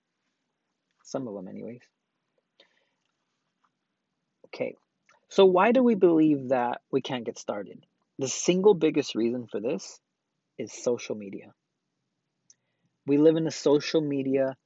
Some 1.05 1.29
of 1.29 1.35
them, 1.35 1.49
anyways. 1.49 1.83
Okay, 4.47 4.75
so 5.31 5.47
why 5.47 5.73
do 5.73 5.83
we 5.83 5.95
believe 5.95 6.49
that 6.51 6.81
we 6.91 7.01
can't 7.01 7.25
get 7.25 7.39
started? 7.39 7.87
The 8.19 8.29
single 8.29 8.75
biggest 8.75 9.15
reason 9.15 9.47
for 9.47 9.61
this 9.61 9.99
is 10.59 10.73
social 10.73 11.15
media. 11.15 11.55
We 13.07 13.17
live 13.17 13.37
in 13.37 13.47
a 13.47 13.51
social 13.51 14.01
media 14.01 14.57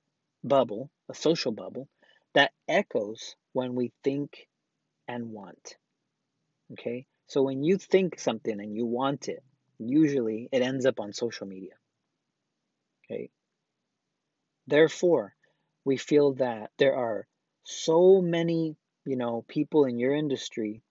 bubble, 0.43 0.91
a 1.09 1.15
social 1.15 1.53
bubble, 1.53 1.89
that 2.35 2.53
echoes 2.69 3.37
when 3.53 3.75
we 3.75 3.93
think 4.03 4.49
and 5.07 5.31
want. 5.31 5.77
Okay? 6.73 7.07
So 7.27 7.43
when 7.43 7.63
you 7.63 7.79
think 7.79 8.19
something 8.19 8.61
and 8.61 8.75
you 8.75 8.87
want 8.87 9.29
it, 9.29 9.43
usually 9.79 10.49
it 10.51 10.63
ends 10.63 10.87
up 10.87 11.01
on 11.01 11.13
social 11.13 11.47
media. 11.47 11.75
Okay? 13.05 13.31
Therefore, 14.67 15.35
we 15.85 15.97
feel 15.97 16.35
that 16.35 16.71
there 16.79 16.97
are 16.97 17.27
so 17.65 18.21
many, 18.21 18.77
you 19.05 19.17
know, 19.17 19.45
people 19.49 19.85
in 19.85 19.99
your 19.99 20.15
industry 20.15 20.83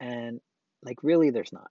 and 0.00 0.40
like 0.82 1.02
really 1.02 1.30
there's 1.30 1.52
not. 1.52 1.70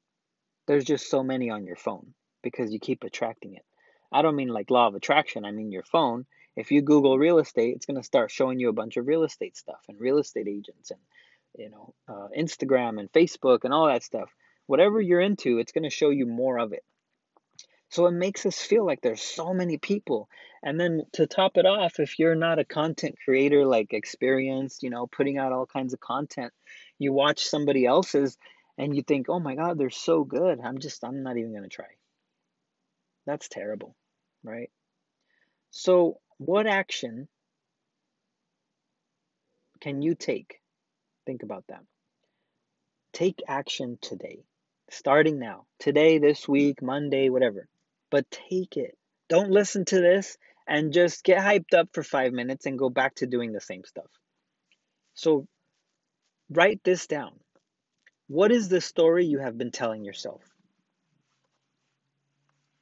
There's 0.67 0.83
just 0.83 1.09
so 1.09 1.23
many 1.23 1.49
on 1.49 1.65
your 1.65 1.77
phone 1.77 2.13
because 2.43 2.73
you 2.73 2.79
keep 2.79 3.03
attracting 3.03 3.53
it. 3.55 3.63
I 4.11 4.21
don't 4.21 4.35
mean 4.35 4.49
like 4.49 4.69
law 4.69 4.87
of 4.87 4.95
attraction, 4.95 5.45
I 5.45 5.51
mean 5.51 5.71
your 5.71 5.83
phone. 5.83 6.25
If 6.55 6.71
you 6.71 6.81
Google 6.81 7.19
real 7.19 7.39
estate, 7.39 7.75
it's 7.75 7.85
going 7.85 7.97
to 7.97 8.03
start 8.03 8.31
showing 8.31 8.59
you 8.59 8.69
a 8.69 8.73
bunch 8.73 8.97
of 8.97 9.07
real 9.07 9.23
estate 9.23 9.55
stuff 9.55 9.79
and 9.87 9.99
real 9.99 10.17
estate 10.17 10.47
agents 10.47 10.91
and 10.91 10.99
you 11.57 11.69
know, 11.69 11.93
uh, 12.07 12.27
Instagram 12.37 12.99
and 12.99 13.11
Facebook 13.11 13.59
and 13.63 13.73
all 13.73 13.87
that 13.87 14.03
stuff. 14.03 14.29
Whatever 14.67 15.01
you're 15.01 15.21
into, 15.21 15.59
it's 15.59 15.71
going 15.71 15.83
to 15.83 15.89
show 15.89 16.09
you 16.09 16.25
more 16.25 16.59
of 16.59 16.73
it. 16.73 16.83
So 17.89 18.05
it 18.07 18.11
makes 18.11 18.45
us 18.45 18.59
feel 18.59 18.85
like 18.85 19.01
there's 19.01 19.21
so 19.21 19.53
many 19.53 19.77
people. 19.77 20.29
And 20.63 20.79
then 20.79 21.03
to 21.13 21.27
top 21.27 21.57
it 21.57 21.65
off, 21.65 21.99
if 21.99 22.19
you're 22.19 22.35
not 22.35 22.59
a 22.59 22.65
content 22.65 23.15
creator 23.23 23.65
like 23.65 23.93
experienced, 23.93 24.83
you 24.83 24.89
know, 24.89 25.07
putting 25.07 25.37
out 25.37 25.53
all 25.53 25.65
kinds 25.65 25.93
of 25.93 25.99
content, 25.99 26.53
you 26.99 27.13
watch 27.13 27.45
somebody 27.45 27.85
else's 27.85 28.37
and 28.77 28.95
you 28.95 29.01
think, 29.03 29.27
"Oh 29.29 29.39
my 29.39 29.55
god, 29.55 29.77
they're 29.77 29.89
so 29.89 30.23
good. 30.23 30.59
I'm 30.61 30.79
just 30.79 31.03
I'm 31.03 31.23
not 31.23 31.37
even 31.37 31.51
going 31.51 31.63
to 31.63 31.69
try." 31.69 31.87
That's 33.25 33.47
terrible, 33.49 33.95
right? 34.43 34.71
So, 35.71 36.19
what 36.37 36.67
action 36.67 37.27
can 39.79 40.01
you 40.01 40.15
take 40.15 40.61
Think 41.27 41.43
about 41.43 41.65
that. 41.67 41.83
Take 43.11 43.43
action 43.49 43.97
today, 44.01 44.45
starting 44.89 45.39
now, 45.39 45.65
today, 45.77 46.19
this 46.19 46.47
week, 46.47 46.81
Monday, 46.81 47.27
whatever. 47.29 47.67
But 48.09 48.29
take 48.31 48.77
it. 48.77 48.97
Don't 49.29 49.51
listen 49.51 49.85
to 49.85 49.99
this 49.99 50.37
and 50.67 50.93
just 50.93 51.23
get 51.23 51.39
hyped 51.39 51.73
up 51.73 51.89
for 51.93 52.03
five 52.03 52.33
minutes 52.33 52.65
and 52.65 52.79
go 52.79 52.89
back 52.89 53.15
to 53.15 53.27
doing 53.27 53.51
the 53.51 53.61
same 53.61 53.83
stuff. 53.83 54.09
So 55.13 55.47
write 56.49 56.81
this 56.83 57.07
down. 57.07 57.39
What 58.27 58.51
is 58.51 58.69
the 58.69 58.81
story 58.81 59.25
you 59.25 59.39
have 59.39 59.57
been 59.57 59.71
telling 59.71 60.03
yourself? 60.03 60.41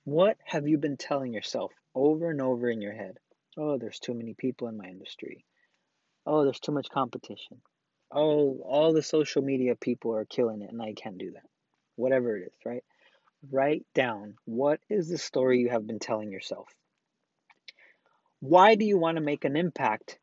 What 0.03 0.38
have 0.44 0.67
you 0.67 0.77
been 0.77 0.98
telling 0.98 1.34
yourself 1.34 1.72
over 1.96 2.29
and 2.29 2.41
over 2.41 2.70
in 2.70 2.82
your 2.82 2.94
head? 2.94 3.17
Oh, 3.58 3.77
there's 3.77 4.00
too 4.00 4.13
many 4.13 4.34
people 4.34 4.67
in 4.67 4.77
my 4.77 4.86
industry. 4.86 5.46
Oh, 6.25 6.44
there's 6.44 6.60
too 6.60 6.72
much 6.72 6.89
competition 6.89 7.62
oh, 8.12 8.60
all 8.63 8.94
the 8.94 9.03
social 9.03 9.41
media 9.41 9.75
people 9.75 10.15
are 10.15 10.25
killing 10.25 10.62
it 10.62 10.72
and 10.72 10.82
I 10.82 10.94
can't 10.94 11.17
do 11.17 11.32
that. 11.32 11.44
Whatever 11.96 12.38
it 12.38 12.48
is, 12.48 12.58
right? 12.65 12.84
Write 13.51 13.86
down 13.94 14.36
what 14.46 14.80
is 14.89 15.10
the 15.10 15.18
story 15.18 15.60
you 15.60 15.70
have 15.70 15.86
been 15.86 16.00
telling 16.00 16.32
yourself. 16.32 16.68
Why 18.39 18.75
do 18.75 18.86
you 18.86 18.98
want 18.98 19.18
to 19.18 19.24
make 19.24 19.46
an 19.46 19.56
impact? 19.56 20.20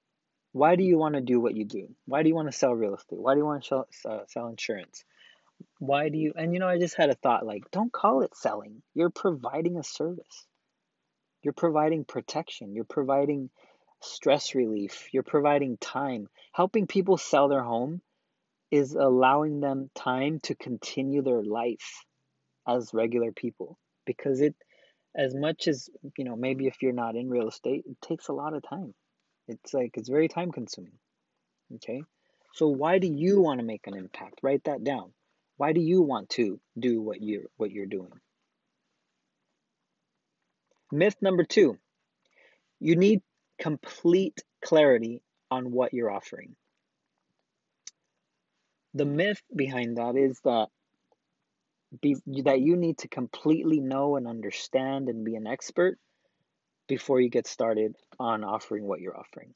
Why 0.53 0.77
do 0.77 0.85
you 0.85 0.99
want 0.99 1.15
to 1.15 1.21
do 1.21 1.41
what 1.41 1.57
you 1.57 1.65
do? 1.65 1.95
Why 2.07 2.23
do 2.23 2.29
you 2.29 2.35
want 2.35 2.49
to 2.49 2.57
sell 2.57 2.75
real 2.75 2.95
estate? 2.95 3.21
Why 3.21 3.35
do 3.35 3.41
you 3.41 3.47
want 3.47 3.63
to 3.63 3.69
sell, 3.69 3.89
uh, 4.05 4.27
sell 4.29 4.49
insurance? 4.49 5.05
Why 5.79 6.09
do 6.09 6.19
you, 6.19 6.33
and 6.37 6.53
you 6.53 6.61
know, 6.61 6.69
I 6.69 6.79
just 6.79 6.97
had 6.97 7.11
a 7.11 7.15
thought 7.15 7.47
like, 7.47 7.71
don't 7.71 7.93
call 7.93 8.23
it 8.23 8.37
selling. 8.37 8.83
You're 8.95 9.11
providing 9.11 9.79
a 9.79 9.83
service. 9.83 10.47
You're 11.43 11.55
providing 11.55 12.05
protection. 12.05 12.75
You're 12.75 12.85
providing 12.85 13.51
stress 14.05 14.55
relief, 14.55 15.09
you're 15.13 15.23
providing 15.23 15.77
time. 15.77 16.29
Helping 16.53 16.87
people 16.87 17.17
sell 17.17 17.49
their 17.49 17.63
home 17.63 18.03
is 18.71 18.95
allowing 18.95 19.61
them 19.61 19.91
time 19.95 20.41
to 20.41 20.55
continue 20.55 21.23
their 21.23 21.43
life 21.43 22.05
as 22.67 22.93
regular 22.93 23.33
people. 23.33 23.79
Because 24.07 24.41
it 24.41 24.55
as 25.17 25.35
much 25.35 25.69
as 25.69 25.89
you 26.17 26.25
know 26.25 26.37
maybe 26.37 26.67
if 26.67 26.77
you're 26.81 26.93
not 26.93 27.17
in 27.17 27.29
real 27.29 27.49
estate 27.49 27.85
it 27.87 27.97
takes 28.01 28.29
a 28.29 28.33
lot 28.33 28.55
of 28.55 28.63
time. 28.69 28.95
It's 29.49 29.75
like 29.75 29.93
it's 29.97 30.09
very 30.09 30.29
time 30.29 30.53
consuming. 30.53 30.99
Okay? 31.77 32.03
So 32.55 32.69
why 32.69 32.99
do 32.99 33.07
you 33.07 33.41
want 33.41 33.61
to 33.61 33.67
make 33.67 33.87
an 33.87 33.97
impact? 33.97 34.41
Write 34.43 34.65
that 34.65 34.85
down. 34.85 35.13
Why 35.57 35.73
do 35.73 35.81
you 35.81 36.03
want 36.03 36.31
to 36.31 36.61
do 36.79 37.01
what 37.01 37.23
you're 37.23 37.45
what 37.57 37.71
you're 37.71 37.87
doing? 37.87 38.13
Myth 40.91 41.17
number 41.23 41.45
2 41.45 41.79
you 42.83 42.97
need 42.97 43.23
complete 43.61 44.43
clarity 44.65 45.23
on 45.53 45.71
what 45.71 45.95
you're 45.95 46.11
offering. 46.11 46.57
The 48.95 49.05
myth 49.05 49.41
behind 49.55 49.99
that 49.99 50.17
is 50.17 50.41
that 50.45 50.67
be, 52.01 52.17
that 52.45 52.61
you 52.61 52.77
need 52.77 52.99
to 52.99 53.09
completely 53.09 53.81
know 53.81 54.17
and 54.17 54.27
understand 54.27 55.09
and 55.09 55.25
be 55.25 55.35
an 55.37 55.47
expert 55.47 55.99
before 56.89 57.21
you 57.21 57.29
get 57.29 57.47
started 57.47 57.95
on 58.19 58.45
offering 58.45 58.85
what 58.85 59.01
you're 59.01 59.19
offering. 59.19 59.55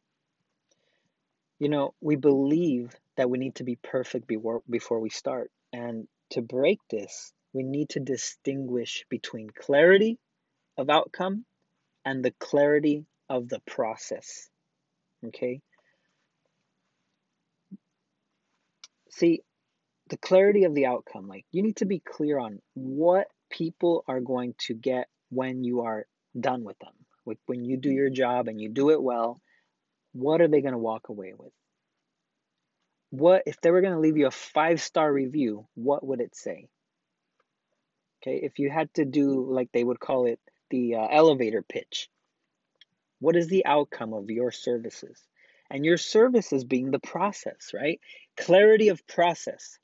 You 1.59 1.69
know, 1.69 1.95
we 2.00 2.16
believe 2.16 2.95
that 3.16 3.31
we 3.31 3.38
need 3.38 3.57
to 3.57 3.64
be 3.64 3.76
perfect 3.76 4.26
before, 4.26 4.62
before 4.69 5.00
we 5.00 5.11
start. 5.11 5.50
And 5.73 6.07
to 6.31 6.43
break 6.43 6.81
this, 6.90 7.33
we 7.52 7.62
need 7.62 7.90
to 7.90 8.00
distinguish 8.00 9.05
between 9.09 9.49
clarity 9.50 10.19
of 10.76 10.90
outcome 10.90 11.45
and 12.05 12.25
the 12.25 12.33
clarity 12.33 13.07
of 13.28 13.49
the 13.49 13.61
process. 13.66 14.49
Okay? 15.26 15.61
See, 19.11 19.40
the 20.09 20.17
clarity 20.17 20.65
of 20.65 20.75
the 20.75 20.87
outcome, 20.87 21.29
like 21.29 21.45
you 21.51 21.63
need 21.63 21.77
to 21.77 21.87
be 21.87 21.99
clear 21.99 22.39
on 22.39 22.61
what 22.75 23.27
people 23.51 24.05
are 24.07 24.21
going 24.21 24.55
to 24.59 24.75
get 24.75 25.09
when 25.31 25.65
you 25.65 25.83
are 25.83 26.07
done 26.39 26.65
with 26.65 26.79
them. 26.79 26.93
Like 27.25 27.39
when 27.47 27.65
you 27.65 27.77
do 27.77 27.91
your 27.91 28.11
job 28.11 28.49
and 28.49 28.61
you 28.61 28.69
do 28.69 28.91
it 28.91 29.03
well, 29.03 29.41
what 30.13 30.41
are 30.41 30.49
they 30.49 30.61
going 30.61 30.73
to 30.73 30.79
walk 30.79 31.09
away 31.09 31.35
with? 31.37 31.53
What 33.11 33.43
if 33.47 33.61
they 33.61 33.71
were 33.71 33.81
going 33.81 33.95
to 33.95 34.01
leave 34.01 34.17
you 34.17 34.27
a 34.27 34.31
five 34.31 34.81
star 34.81 35.13
review, 35.13 35.67
what 35.75 36.07
would 36.07 36.21
it 36.21 36.37
say? 36.37 36.69
Okay, 38.23 38.41
if 38.43 38.59
you 38.59 38.71
had 38.71 38.93
to 38.95 39.05
do 39.05 39.47
like 39.51 39.71
they 39.73 39.85
would 39.85 40.01
call 40.01 40.27
it 40.27 40.41
the 40.71 40.97
uh, 40.97 41.07
elevator 41.11 41.63
pitch, 41.63 42.09
what 43.19 43.37
is 43.37 43.49
the 43.49 43.67
outcome 43.67 44.13
of 44.13 44.31
your 44.31 44.51
services? 44.51 45.21
And 45.71 45.85
your 45.85 45.97
services 45.97 46.65
being 46.65 46.91
the 46.91 47.01
process, 47.01 47.73
right? 47.75 48.01
Clarity 48.37 48.89
of 48.89 49.07
process. 49.07 49.79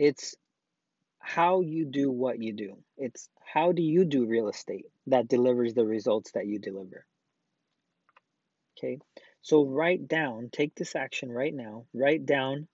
It's 0.00 0.34
how 1.18 1.60
you 1.60 1.84
do 1.84 2.10
what 2.10 2.42
you 2.42 2.54
do. 2.54 2.78
It's 2.96 3.28
how 3.44 3.72
do 3.72 3.82
you 3.82 4.06
do 4.06 4.24
real 4.24 4.48
estate 4.48 4.86
that 5.08 5.28
delivers 5.28 5.74
the 5.74 5.84
results 5.84 6.32
that 6.32 6.46
you 6.46 6.58
deliver. 6.58 7.04
Okay, 8.78 8.98
so 9.42 9.62
write 9.62 10.08
down, 10.08 10.48
take 10.50 10.74
this 10.74 10.96
action 10.96 11.30
right 11.30 11.54
now, 11.54 11.84
write 11.92 12.24
down 12.24 12.66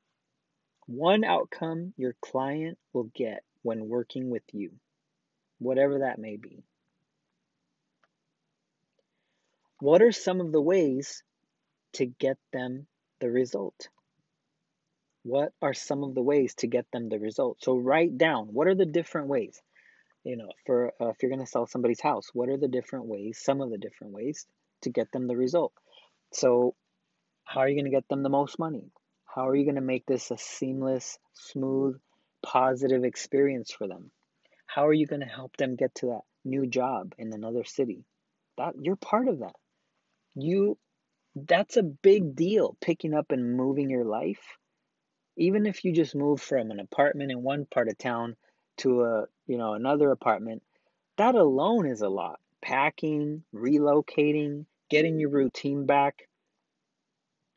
one 0.86 1.24
outcome 1.24 1.94
your 1.96 2.14
client 2.20 2.78
will 2.92 3.10
get 3.12 3.42
when 3.62 3.88
working 3.88 4.30
with 4.30 4.44
you, 4.52 4.70
whatever 5.58 5.98
that 5.98 6.20
may 6.20 6.36
be. 6.36 6.62
What 9.80 10.00
are 10.00 10.12
some 10.12 10.40
of 10.40 10.52
the 10.52 10.62
ways 10.62 11.24
to 11.94 12.06
get 12.06 12.38
them 12.52 12.86
the 13.18 13.32
result? 13.32 13.88
What 15.26 15.52
are 15.60 15.74
some 15.74 16.04
of 16.04 16.14
the 16.14 16.22
ways 16.22 16.54
to 16.56 16.68
get 16.68 16.86
them 16.92 17.08
the 17.08 17.18
result? 17.18 17.58
So 17.60 17.76
write 17.76 18.16
down 18.16 18.46
what 18.46 18.68
are 18.68 18.76
the 18.76 18.86
different 18.86 19.26
ways. 19.26 19.60
You 20.22 20.36
know, 20.36 20.52
for 20.64 20.92
uh, 21.00 21.08
if 21.08 21.16
you're 21.20 21.30
going 21.30 21.44
to 21.44 21.50
sell 21.50 21.66
somebody's 21.66 22.00
house, 22.00 22.30
what 22.32 22.48
are 22.48 22.56
the 22.56 22.68
different 22.68 23.06
ways, 23.06 23.40
some 23.42 23.60
of 23.60 23.70
the 23.70 23.78
different 23.78 24.12
ways 24.12 24.46
to 24.82 24.90
get 24.90 25.10
them 25.10 25.26
the 25.26 25.36
result? 25.36 25.72
So, 26.32 26.76
how 27.44 27.60
are 27.60 27.68
you 27.68 27.74
going 27.74 27.90
to 27.90 27.96
get 27.96 28.08
them 28.08 28.22
the 28.22 28.28
most 28.28 28.58
money? 28.58 28.92
How 29.24 29.48
are 29.48 29.56
you 29.56 29.64
going 29.64 29.74
to 29.76 29.80
make 29.80 30.06
this 30.06 30.30
a 30.30 30.38
seamless, 30.38 31.18
smooth, 31.34 31.98
positive 32.44 33.04
experience 33.04 33.72
for 33.72 33.88
them? 33.88 34.10
How 34.66 34.86
are 34.86 34.92
you 34.92 35.06
going 35.06 35.22
to 35.22 35.26
help 35.26 35.56
them 35.56 35.76
get 35.76 35.94
to 35.96 36.06
that 36.06 36.22
new 36.44 36.66
job 36.66 37.14
in 37.18 37.32
another 37.32 37.64
city? 37.64 38.04
That 38.58 38.74
you're 38.80 38.96
part 38.96 39.28
of 39.28 39.40
that 39.40 39.54
you 40.36 40.78
that's 41.34 41.76
a 41.76 41.82
big 41.82 42.36
deal 42.36 42.76
picking 42.80 43.14
up 43.14 43.32
and 43.32 43.56
moving 43.56 43.90
your 43.90 44.04
life 44.04 44.56
even 45.36 45.66
if 45.66 45.84
you 45.84 45.92
just 45.92 46.14
move 46.14 46.40
from 46.40 46.70
an 46.70 46.80
apartment 46.80 47.30
in 47.30 47.42
one 47.42 47.66
part 47.66 47.88
of 47.88 47.98
town 47.98 48.36
to 48.78 49.04
a 49.04 49.26
you 49.46 49.58
know, 49.58 49.74
another 49.74 50.10
apartment, 50.10 50.62
that 51.16 51.34
alone 51.34 51.86
is 51.86 52.02
a 52.02 52.08
lot. 52.08 52.40
Packing, 52.62 53.44
relocating, 53.54 54.66
getting 54.90 55.20
your 55.20 55.30
routine 55.30 55.86
back, 55.86 56.28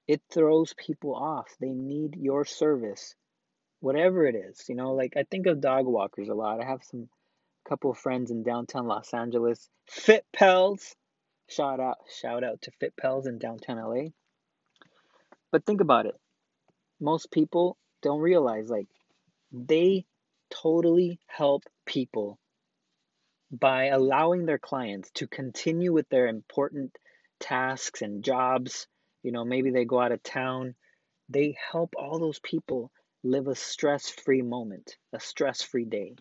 it 0.07 0.21
throws 0.31 0.73
people 0.73 1.15
off. 1.15 1.47
They 1.59 1.69
need 1.69 2.15
your 2.15 2.45
service, 2.45 3.15
whatever 3.79 4.25
it 4.25 4.35
is. 4.35 4.63
You 4.67 4.75
know, 4.75 4.93
like 4.93 5.13
I 5.17 5.23
think 5.23 5.47
of 5.47 5.61
dog 5.61 5.85
walkers 5.85 6.29
a 6.29 6.33
lot. 6.33 6.61
I 6.61 6.65
have 6.65 6.83
some 6.83 7.09
couple 7.67 7.93
friends 7.93 8.31
in 8.31 8.43
downtown 8.43 8.87
Los 8.87 9.13
Angeles. 9.13 9.69
Fit 9.87 10.25
Pals, 10.33 10.95
shout 11.47 11.79
out, 11.79 11.97
shout 12.21 12.43
out 12.43 12.61
to 12.63 12.71
Fit 12.79 12.93
Pals 12.99 13.27
in 13.27 13.39
downtown 13.39 13.77
LA. 13.77 14.09
But 15.51 15.65
think 15.65 15.81
about 15.81 16.05
it. 16.05 16.15
Most 16.99 17.31
people 17.31 17.77
don't 18.01 18.19
realize 18.19 18.69
like 18.69 18.87
they 19.51 20.05
totally 20.49 21.19
help 21.27 21.63
people 21.85 22.39
by 23.51 23.85
allowing 23.85 24.45
their 24.45 24.59
clients 24.59 25.09
to 25.11 25.27
continue 25.27 25.91
with 25.91 26.07
their 26.09 26.27
important 26.27 26.95
tasks 27.39 28.01
and 28.01 28.23
jobs. 28.23 28.87
You 29.23 29.31
know, 29.31 29.43
maybe 29.43 29.71
they 29.71 29.85
go 29.85 29.99
out 29.99 30.11
of 30.11 30.21
town. 30.21 30.75
They 31.29 31.57
help 31.71 31.93
all 31.97 32.19
those 32.19 32.39
people 32.39 32.91
live 33.23 33.47
a 33.47 33.55
stress 33.55 34.09
free 34.09 34.41
moment, 34.41 34.97
a 35.13 35.19
stress 35.19 35.61
free 35.61 35.85
day 35.85 36.15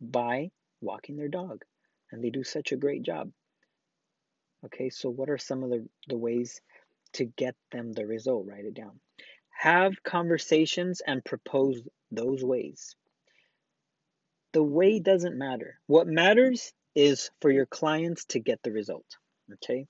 by 0.00 0.50
walking 0.80 1.16
their 1.16 1.28
dog. 1.28 1.64
And 2.10 2.22
they 2.22 2.30
do 2.30 2.44
such 2.44 2.72
a 2.72 2.76
great 2.76 3.02
job. 3.02 3.30
Okay, 4.64 4.90
so 4.90 5.10
what 5.10 5.30
are 5.30 5.38
some 5.38 5.62
of 5.62 5.70
the, 5.70 5.86
the 6.08 6.16
ways 6.16 6.60
to 7.14 7.24
get 7.24 7.54
them 7.70 7.92
the 7.92 8.06
result? 8.06 8.46
Write 8.46 8.64
it 8.64 8.74
down. 8.74 9.00
Have 9.58 10.04
conversations 10.04 11.02
and 11.04 11.24
propose 11.24 11.82
those 12.12 12.44
ways. 12.44 12.94
The 14.52 14.62
way 14.62 15.00
doesn't 15.00 15.36
matter. 15.36 15.80
What 15.88 16.06
matters 16.06 16.72
is 16.94 17.32
for 17.40 17.50
your 17.50 17.66
clients 17.66 18.24
to 18.26 18.38
get 18.38 18.62
the 18.62 18.70
result. 18.70 19.16
Okay? 19.54 19.88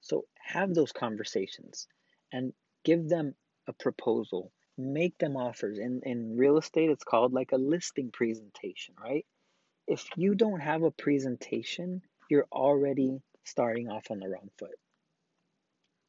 So 0.00 0.24
have 0.42 0.72
those 0.72 0.92
conversations 0.92 1.86
and 2.32 2.54
give 2.82 3.06
them 3.06 3.34
a 3.68 3.74
proposal. 3.74 4.50
Make 4.78 5.18
them 5.18 5.36
offers. 5.36 5.78
In, 5.78 6.00
in 6.04 6.38
real 6.38 6.56
estate, 6.56 6.88
it's 6.88 7.04
called 7.04 7.34
like 7.34 7.52
a 7.52 7.58
listing 7.58 8.10
presentation, 8.10 8.94
right? 8.98 9.26
If 9.86 10.08
you 10.16 10.34
don't 10.34 10.60
have 10.60 10.82
a 10.82 10.90
presentation, 10.90 12.00
you're 12.30 12.48
already 12.50 13.20
starting 13.44 13.90
off 13.90 14.10
on 14.10 14.20
the 14.20 14.30
wrong 14.30 14.48
foot. 14.58 14.78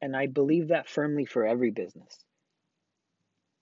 And 0.00 0.16
I 0.16 0.28
believe 0.28 0.68
that 0.68 0.88
firmly 0.88 1.26
for 1.26 1.46
every 1.46 1.72
business. 1.72 2.24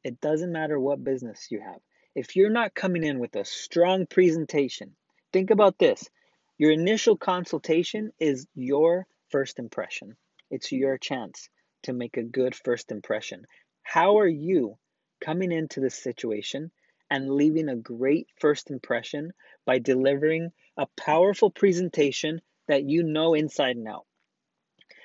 It 0.04 0.20
doesn't 0.20 0.52
matter 0.52 0.78
what 0.78 1.02
business 1.02 1.50
you 1.50 1.60
have. 1.60 1.80
If 2.14 2.36
you're 2.36 2.50
not 2.50 2.74
coming 2.74 3.04
in 3.04 3.20
with 3.20 3.34
a 3.36 3.44
strong 3.46 4.04
presentation, 4.04 4.94
think 5.32 5.50
about 5.50 5.78
this. 5.78 6.10
Your 6.58 6.72
initial 6.72 7.16
consultation 7.16 8.12
is 8.18 8.46
your 8.54 9.06
first 9.30 9.58
impression. 9.58 10.18
It's 10.50 10.70
your 10.70 10.98
chance 10.98 11.48
to 11.84 11.94
make 11.94 12.18
a 12.18 12.22
good 12.22 12.54
first 12.54 12.92
impression. 12.92 13.46
How 13.82 14.18
are 14.18 14.28
you 14.28 14.76
coming 15.22 15.50
into 15.50 15.80
this 15.80 15.94
situation 15.94 16.70
and 17.10 17.30
leaving 17.30 17.70
a 17.70 17.76
great 17.76 18.28
first 18.38 18.70
impression 18.70 19.32
by 19.64 19.78
delivering 19.78 20.52
a 20.76 20.86
powerful 20.98 21.50
presentation 21.50 22.42
that 22.68 22.84
you 22.84 23.04
know 23.04 23.32
inside 23.32 23.76
and 23.76 23.88
out? 23.88 24.04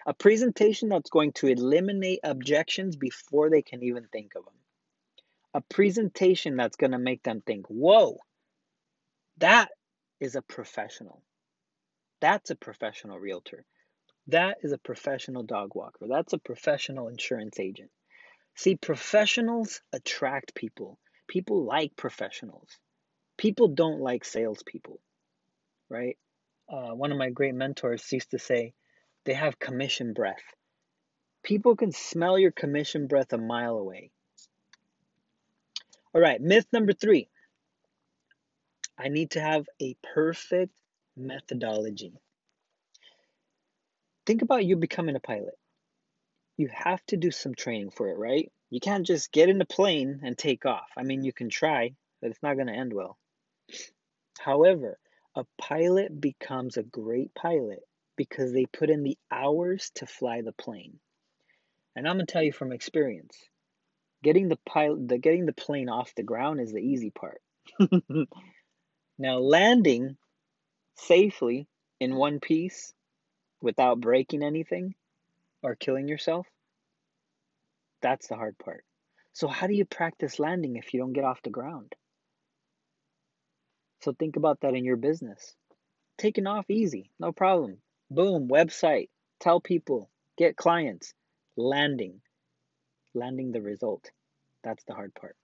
A 0.05 0.13
presentation 0.13 0.89
that's 0.89 1.09
going 1.09 1.31
to 1.33 1.47
eliminate 1.47 2.19
objections 2.21 2.97
before 2.97 3.49
they 3.49 3.61
can 3.61 3.81
even 3.81 4.05
think 4.11 4.35
of 4.35 4.43
them 4.43 4.58
a 5.53 5.61
presentation 5.61 6.55
that's 6.55 6.77
going 6.77 6.91
to 6.91 6.99
make 6.99 7.23
them 7.23 7.41
think, 7.41 7.65
whoa, 7.67 8.17
that 9.37 9.69
is 10.19 10.35
a 10.35 10.41
professional. 10.41 11.23
That's 12.21 12.49
a 12.49 12.55
professional 12.55 13.19
realtor. 13.19 13.65
That 14.27 14.57
is 14.61 14.71
a 14.71 14.77
professional 14.77 15.43
dog 15.43 15.73
walker. 15.73 16.05
That's 16.07 16.33
a 16.33 16.37
professional 16.37 17.07
insurance 17.07 17.59
agent. 17.59 17.89
See, 18.55 18.75
professionals 18.75 19.81
attract 19.93 20.53
people. 20.53 20.99
People 21.27 21.63
like 21.65 21.95
professionals. 21.95 22.69
People 23.37 23.69
don't 23.69 24.01
like 24.01 24.25
salespeople, 24.25 24.99
right? 25.89 26.17
Uh, 26.67 26.93
one 26.93 27.11
of 27.11 27.17
my 27.17 27.29
great 27.29 27.55
mentors 27.55 28.11
used 28.11 28.31
to 28.31 28.39
say, 28.39 28.73
they 29.25 29.33
have 29.33 29.59
commission 29.59 30.13
breath. 30.13 30.43
People 31.43 31.75
can 31.75 31.91
smell 31.91 32.37
your 32.37 32.51
commission 32.51 33.07
breath 33.07 33.31
a 33.33 33.37
mile 33.37 33.77
away. 33.77 34.11
All 36.13 36.21
right, 36.21 36.41
myth 36.41 36.65
number 36.73 36.93
three 36.93 37.29
I 38.97 39.09
need 39.09 39.31
to 39.31 39.41
have 39.41 39.67
a 39.81 39.95
perfect 40.13 40.73
methodology. 41.15 42.13
Think 44.25 44.41
about 44.41 44.65
you 44.65 44.75
becoming 44.75 45.15
a 45.15 45.19
pilot. 45.19 45.57
You 46.57 46.67
have 46.73 47.05
to 47.07 47.17
do 47.17 47.31
some 47.31 47.55
training 47.55 47.91
for 47.91 48.09
it, 48.09 48.17
right? 48.17 48.51
You 48.69 48.79
can't 48.79 49.05
just 49.05 49.31
get 49.31 49.49
in 49.49 49.61
a 49.61 49.65
plane 49.65 50.19
and 50.23 50.37
take 50.37 50.65
off. 50.65 50.89
I 50.97 51.03
mean, 51.03 51.23
you 51.23 51.31
can 51.31 51.49
try, 51.49 51.95
but 52.21 52.31
it's 52.31 52.43
not 52.43 52.55
going 52.55 52.67
to 52.67 52.73
end 52.73 52.91
well. 52.91 53.17
However, 54.39 54.99
a 55.35 55.45
pilot 55.57 56.19
becomes 56.19 56.75
a 56.75 56.83
great 56.83 57.33
pilot 57.35 57.79
because 58.15 58.51
they 58.51 58.65
put 58.65 58.89
in 58.89 59.03
the 59.03 59.17
hours 59.31 59.91
to 59.95 60.05
fly 60.05 60.41
the 60.41 60.51
plane. 60.51 60.99
And 61.95 62.07
I'm 62.07 62.17
going 62.17 62.25
to 62.25 62.31
tell 62.31 62.43
you 62.43 62.51
from 62.51 62.71
experience 62.71 63.37
Getting 64.23 64.49
the 64.49 64.59
pilot, 64.65 65.07
the 65.07 65.17
getting 65.17 65.45
the 65.45 65.53
plane 65.53 65.89
off 65.89 66.13
the 66.15 66.23
ground 66.23 66.59
is 66.59 66.71
the 66.71 66.79
easy 66.79 67.09
part. 67.09 67.41
now 69.17 69.37
landing 69.37 70.17
safely 70.95 71.67
in 71.99 72.15
one 72.15 72.39
piece 72.39 72.93
without 73.61 74.01
breaking 74.01 74.43
anything 74.43 74.95
or 75.61 75.75
killing 75.75 76.07
yourself, 76.07 76.47
that's 78.01 78.27
the 78.27 78.35
hard 78.35 78.57
part. 78.57 78.83
So 79.33 79.47
how 79.47 79.67
do 79.67 79.73
you 79.73 79.85
practice 79.85 80.39
landing 80.39 80.75
if 80.75 80.93
you 80.93 80.99
don't 80.99 81.13
get 81.13 81.23
off 81.23 81.41
the 81.41 81.49
ground? 81.49 81.93
So 84.01 84.13
think 84.13 84.35
about 84.35 84.61
that 84.61 84.73
in 84.73 84.85
your 84.85 84.97
business. 84.97 85.55
Taking 86.17 86.47
off 86.47 86.69
easy, 86.69 87.11
no 87.19 87.31
problem. 87.31 87.77
Boom, 88.09 88.47
website, 88.47 89.09
tell 89.39 89.61
people, 89.61 90.09
get 90.37 90.57
clients, 90.57 91.13
landing 91.55 92.21
landing 93.13 93.51
the 93.51 93.61
result. 93.61 94.09
That's 94.63 94.83
the 94.85 94.93
hard 94.93 95.13
part. 95.13 95.35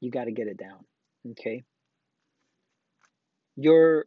You 0.00 0.10
got 0.10 0.24
to 0.24 0.32
get 0.32 0.48
it 0.48 0.56
down. 0.56 0.84
Okay. 1.32 1.64
Your 3.56 4.06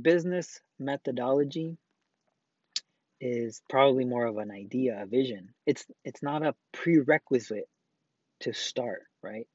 business 0.00 0.60
methodology 0.78 1.76
is 3.20 3.62
probably 3.68 4.04
more 4.04 4.26
of 4.26 4.36
an 4.38 4.50
idea, 4.50 5.00
a 5.02 5.06
vision. 5.06 5.54
It's 5.66 5.86
it's 6.04 6.22
not 6.22 6.42
a 6.44 6.54
prerequisite 6.72 7.68
to 8.40 8.52
start, 8.52 9.02
right? 9.22 9.46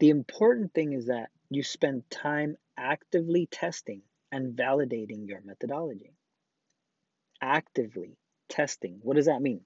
The 0.00 0.10
important 0.10 0.74
thing 0.74 0.92
is 0.92 1.06
that 1.06 1.30
you 1.50 1.62
spend 1.62 2.08
time 2.10 2.56
actively 2.76 3.48
testing 3.50 4.02
and 4.30 4.56
validating 4.56 5.28
your 5.28 5.40
methodology. 5.42 6.12
Actively 7.40 8.16
testing. 8.48 8.98
What 9.02 9.16
does 9.16 9.26
that 9.26 9.42
mean? 9.42 9.62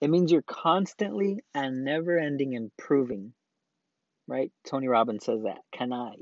It 0.00 0.08
means 0.08 0.32
you're 0.32 0.42
constantly 0.42 1.40
and 1.54 1.84
never 1.84 2.18
ending 2.18 2.54
improving, 2.54 3.34
right? 4.26 4.50
Tony 4.64 4.88
Robbins 4.88 5.24
says 5.26 5.42
that. 5.42 5.60
Can 5.72 5.92
I? 5.92 6.14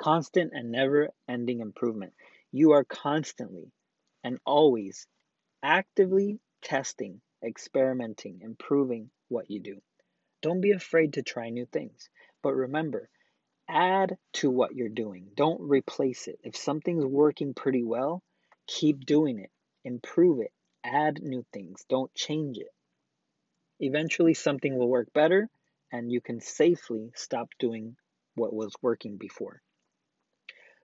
Constant 0.00 0.52
and 0.54 0.70
never 0.70 1.10
ending 1.28 1.60
improvement. 1.60 2.12
You 2.52 2.72
are 2.72 2.84
constantly 2.84 3.72
and 4.22 4.38
always 4.46 5.06
actively 5.62 6.38
testing, 6.62 7.20
experimenting, 7.44 8.40
improving 8.42 9.10
what 9.28 9.50
you 9.50 9.60
do. 9.60 9.82
Don't 10.40 10.60
be 10.60 10.70
afraid 10.70 11.14
to 11.14 11.22
try 11.22 11.50
new 11.50 11.66
things. 11.66 12.08
But 12.42 12.54
remember, 12.54 13.10
add 13.68 14.16
to 14.34 14.50
what 14.50 14.74
you're 14.76 14.88
doing. 14.88 15.28
Don't 15.34 15.60
replace 15.60 16.28
it. 16.28 16.38
If 16.44 16.56
something's 16.56 17.04
working 17.04 17.54
pretty 17.54 17.82
well, 17.82 18.22
keep 18.68 19.04
doing 19.04 19.40
it, 19.40 19.50
improve 19.84 20.40
it, 20.40 20.52
add 20.84 21.20
new 21.20 21.44
things. 21.52 21.84
Don't 21.88 22.14
change 22.14 22.58
it. 22.58 22.68
Eventually, 23.80 24.34
something 24.34 24.76
will 24.76 24.88
work 24.88 25.12
better, 25.12 25.48
and 25.92 26.10
you 26.10 26.20
can 26.20 26.40
safely 26.40 27.10
stop 27.14 27.48
doing 27.58 27.96
what 28.34 28.52
was 28.52 28.74
working 28.82 29.16
before. 29.16 29.62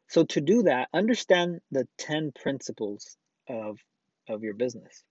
So, 0.08 0.24
to 0.24 0.40
do 0.40 0.62
that, 0.64 0.88
understand 0.92 1.60
the 1.70 1.88
10 1.98 2.32
principles 2.32 3.16
of, 3.48 3.78
of 4.28 4.42
your 4.42 4.54
business. 4.54 5.02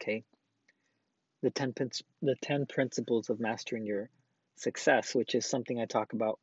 Okay? 0.00 0.24
The 1.42 1.50
10, 1.50 1.74
the 2.22 2.36
10 2.42 2.66
principles 2.66 3.28
of 3.28 3.40
mastering 3.40 3.84
your 3.84 4.10
success, 4.56 5.14
which 5.14 5.34
is 5.34 5.46
something 5.46 5.80
I 5.80 5.86
talk 5.86 6.12
about 6.12 6.38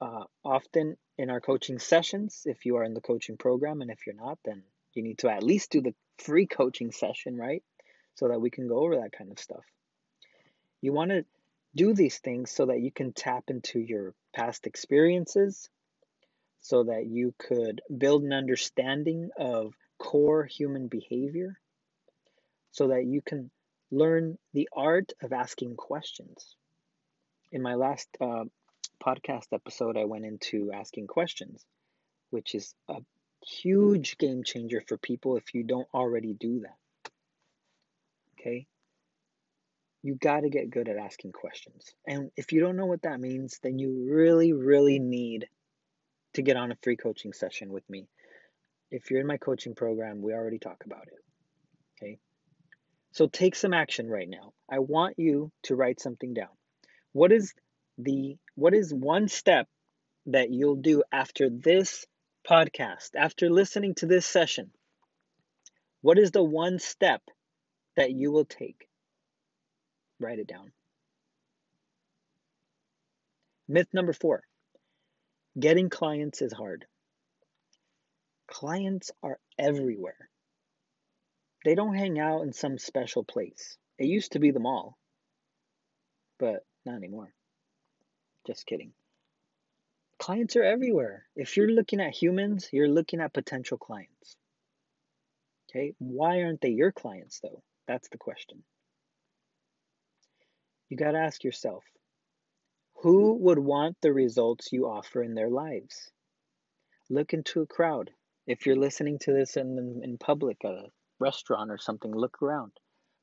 uh, 0.00 0.24
often 0.44 0.96
in 1.18 1.30
our 1.30 1.40
coaching 1.40 1.78
sessions. 1.78 2.42
If 2.44 2.64
you 2.64 2.76
are 2.76 2.84
in 2.84 2.94
the 2.94 3.00
coaching 3.00 3.36
program, 3.36 3.80
and 3.80 3.90
if 3.90 4.06
you're 4.06 4.16
not, 4.16 4.38
then 4.44 4.62
you 4.94 5.02
need 5.02 5.18
to 5.18 5.30
at 5.30 5.42
least 5.42 5.70
do 5.70 5.80
the 5.80 5.94
free 6.18 6.46
coaching 6.46 6.92
session, 6.92 7.36
right? 7.36 7.62
So 8.14 8.28
that 8.28 8.40
we 8.40 8.50
can 8.50 8.68
go 8.68 8.78
over 8.78 8.96
that 8.96 9.12
kind 9.12 9.30
of 9.30 9.38
stuff. 9.38 9.64
You 10.80 10.92
want 10.92 11.10
to 11.10 11.24
do 11.74 11.94
these 11.94 12.18
things 12.18 12.50
so 12.50 12.66
that 12.66 12.80
you 12.80 12.92
can 12.92 13.12
tap 13.12 13.44
into 13.48 13.80
your 13.80 14.14
past 14.34 14.66
experiences, 14.66 15.68
so 16.60 16.84
that 16.84 17.06
you 17.06 17.34
could 17.38 17.80
build 17.96 18.22
an 18.22 18.32
understanding 18.32 19.30
of 19.38 19.74
core 19.98 20.44
human 20.44 20.88
behavior, 20.88 21.58
so 22.70 22.88
that 22.88 23.04
you 23.04 23.22
can 23.22 23.50
learn 23.90 24.38
the 24.52 24.68
art 24.72 25.12
of 25.22 25.32
asking 25.32 25.76
questions. 25.76 26.56
In 27.52 27.62
my 27.62 27.74
last 27.74 28.08
uh, 28.20 28.44
podcast 29.04 29.46
episode, 29.52 29.96
I 29.96 30.04
went 30.04 30.24
into 30.24 30.70
asking 30.72 31.06
questions, 31.06 31.64
which 32.30 32.54
is 32.54 32.74
a 32.88 32.96
huge 33.46 34.18
game 34.18 34.42
changer 34.44 34.82
for 34.86 34.96
people 34.96 35.36
if 35.36 35.54
you 35.54 35.62
don't 35.62 35.88
already 35.92 36.34
do 36.34 36.60
that. 36.60 36.76
Okay? 38.44 38.66
You 40.02 40.16
got 40.16 40.40
to 40.40 40.50
get 40.50 40.70
good 40.70 40.88
at 40.88 40.98
asking 40.98 41.32
questions. 41.32 41.94
And 42.06 42.30
if 42.36 42.52
you 42.52 42.60
don't 42.60 42.76
know 42.76 42.86
what 42.86 43.02
that 43.02 43.20
means, 43.20 43.58
then 43.62 43.78
you 43.78 44.06
really, 44.10 44.52
really 44.52 44.98
need 44.98 45.48
to 46.34 46.42
get 46.42 46.56
on 46.56 46.70
a 46.70 46.76
free 46.82 46.96
coaching 46.96 47.32
session 47.32 47.72
with 47.72 47.88
me. 47.88 48.06
If 48.90 49.10
you're 49.10 49.20
in 49.20 49.26
my 49.26 49.38
coaching 49.38 49.74
program, 49.74 50.20
we 50.20 50.34
already 50.34 50.58
talk 50.58 50.84
about 50.84 51.06
it. 51.06 51.24
Okay? 51.96 52.18
So 53.12 53.28
take 53.28 53.54
some 53.54 53.72
action 53.72 54.08
right 54.08 54.28
now. 54.28 54.52
I 54.70 54.80
want 54.80 55.14
you 55.18 55.50
to 55.64 55.74
write 55.74 56.00
something 56.00 56.34
down. 56.34 56.48
What 57.12 57.32
is 57.32 57.54
the 57.96 58.36
what 58.56 58.74
is 58.74 58.92
one 58.92 59.28
step 59.28 59.68
that 60.26 60.50
you'll 60.50 60.76
do 60.76 61.02
after 61.12 61.48
this 61.48 62.04
podcast, 62.48 63.10
after 63.16 63.48
listening 63.48 63.94
to 63.96 64.06
this 64.06 64.26
session? 64.26 64.70
What 66.02 66.18
is 66.18 66.32
the 66.32 66.42
one 66.42 66.78
step 66.78 67.22
that 67.96 68.12
you 68.12 68.32
will 68.32 68.44
take? 68.44 68.88
Write 70.20 70.38
it 70.38 70.46
down. 70.46 70.72
Myth 73.68 73.88
number 73.92 74.12
4. 74.12 74.42
Getting 75.58 75.88
clients 75.88 76.42
is 76.42 76.52
hard. 76.52 76.86
Clients 78.46 79.10
are 79.22 79.38
everywhere. 79.58 80.28
They 81.64 81.74
don't 81.74 81.94
hang 81.94 82.18
out 82.18 82.42
in 82.42 82.52
some 82.52 82.76
special 82.78 83.24
place. 83.24 83.78
It 83.98 84.06
used 84.06 84.32
to 84.32 84.38
be 84.38 84.50
the 84.50 84.60
mall, 84.60 84.98
but 86.38 86.64
not 86.84 86.96
anymore. 86.96 87.32
Just 88.46 88.66
kidding. 88.66 88.92
Clients 90.18 90.56
are 90.56 90.62
everywhere. 90.62 91.24
If 91.36 91.56
you're 91.56 91.70
looking 91.70 92.00
at 92.00 92.14
humans, 92.14 92.68
you're 92.72 92.88
looking 92.88 93.20
at 93.20 93.32
potential 93.32 93.78
clients. 93.78 94.36
Okay, 95.70 95.94
why 95.98 96.42
aren't 96.42 96.60
they 96.60 96.70
your 96.70 96.92
clients 96.92 97.40
though? 97.40 97.62
That's 97.86 98.08
the 98.08 98.18
question. 98.18 98.62
You 100.88 100.96
got 100.96 101.12
to 101.12 101.18
ask 101.18 101.44
yourself 101.44 101.84
who 103.02 103.34
would 103.34 103.58
want 103.58 103.96
the 104.00 104.12
results 104.12 104.72
you 104.72 104.86
offer 104.86 105.22
in 105.22 105.34
their 105.34 105.50
lives? 105.50 106.10
Look 107.10 107.34
into 107.34 107.60
a 107.60 107.66
crowd. 107.66 108.10
If 108.46 108.64
you're 108.64 108.76
listening 108.76 109.18
to 109.20 109.32
this 109.32 109.56
in, 109.56 110.00
in 110.02 110.16
public, 110.16 110.64
a 110.64 110.84
restaurant 111.18 111.70
or 111.70 111.78
something, 111.78 112.14
look 112.14 112.42
around. 112.42 112.72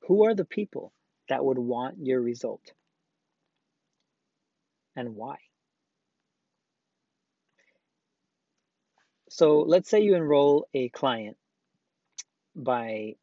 Who 0.08 0.26
are 0.26 0.36
the 0.36 0.46
people 0.46 0.94
that 1.30 1.44
would 1.44 1.58
want 1.58 1.98
your 2.00 2.22
result? 2.22 2.74
and 4.96 5.16
why. 5.16 5.38
So 9.30 9.62
let's 9.62 9.90
say 9.90 10.02
you 10.02 10.16
enroll 10.16 10.68
a 10.74 10.90
client 10.90 11.38
by, 12.56 13.16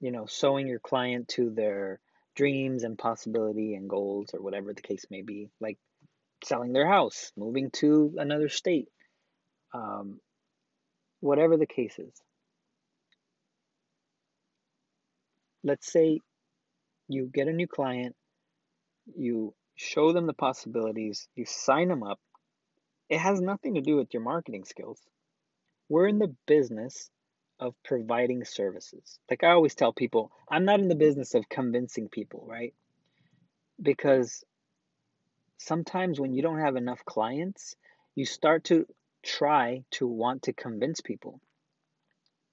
you 0.00 0.10
know, 0.12 0.26
sowing 0.26 0.66
your 0.66 0.78
client 0.78 1.28
to 1.28 1.50
their 1.50 2.00
dreams 2.34 2.84
and 2.84 2.98
possibility 2.98 3.74
and 3.74 3.88
goals 3.88 4.30
or 4.34 4.42
whatever 4.42 4.72
the 4.72 4.82
case 4.82 5.06
may 5.10 5.22
be, 5.22 5.48
like 5.60 5.78
selling 6.44 6.72
their 6.72 6.86
house, 6.86 7.32
moving 7.36 7.70
to 7.70 8.14
another 8.18 8.48
state, 8.48 8.88
um, 9.74 10.20
whatever 11.20 11.56
the 11.56 11.66
case 11.66 11.98
is. 11.98 12.12
Let's 15.64 15.90
say 15.90 16.20
you 17.08 17.30
get 17.32 17.48
a 17.48 17.52
new 17.52 17.66
client, 17.66 18.14
you 19.16 19.54
show 19.76 20.12
them 20.12 20.26
the 20.26 20.34
possibilities, 20.34 21.28
you 21.34 21.44
sign 21.46 21.88
them 21.88 22.02
up. 22.02 22.20
It 23.08 23.18
has 23.18 23.40
nothing 23.40 23.74
to 23.74 23.80
do 23.80 23.96
with 23.96 24.12
your 24.12 24.22
marketing 24.22 24.64
skills. 24.64 25.00
We're 25.88 26.08
in 26.08 26.18
the 26.18 26.34
business 26.46 27.10
of 27.58 27.74
providing 27.84 28.44
services. 28.44 29.18
Like 29.30 29.44
I 29.44 29.50
always 29.50 29.74
tell 29.74 29.92
people, 29.92 30.30
I'm 30.50 30.64
not 30.64 30.80
in 30.80 30.88
the 30.88 30.94
business 30.94 31.34
of 31.34 31.48
convincing 31.48 32.08
people, 32.08 32.44
right? 32.48 32.74
Because 33.80 34.44
sometimes 35.58 36.20
when 36.20 36.32
you 36.32 36.42
don't 36.42 36.60
have 36.60 36.76
enough 36.76 37.04
clients, 37.04 37.76
you 38.14 38.26
start 38.26 38.64
to 38.64 38.86
try 39.24 39.84
to 39.92 40.06
want 40.06 40.44
to 40.44 40.52
convince 40.52 41.00
people. 41.00 41.40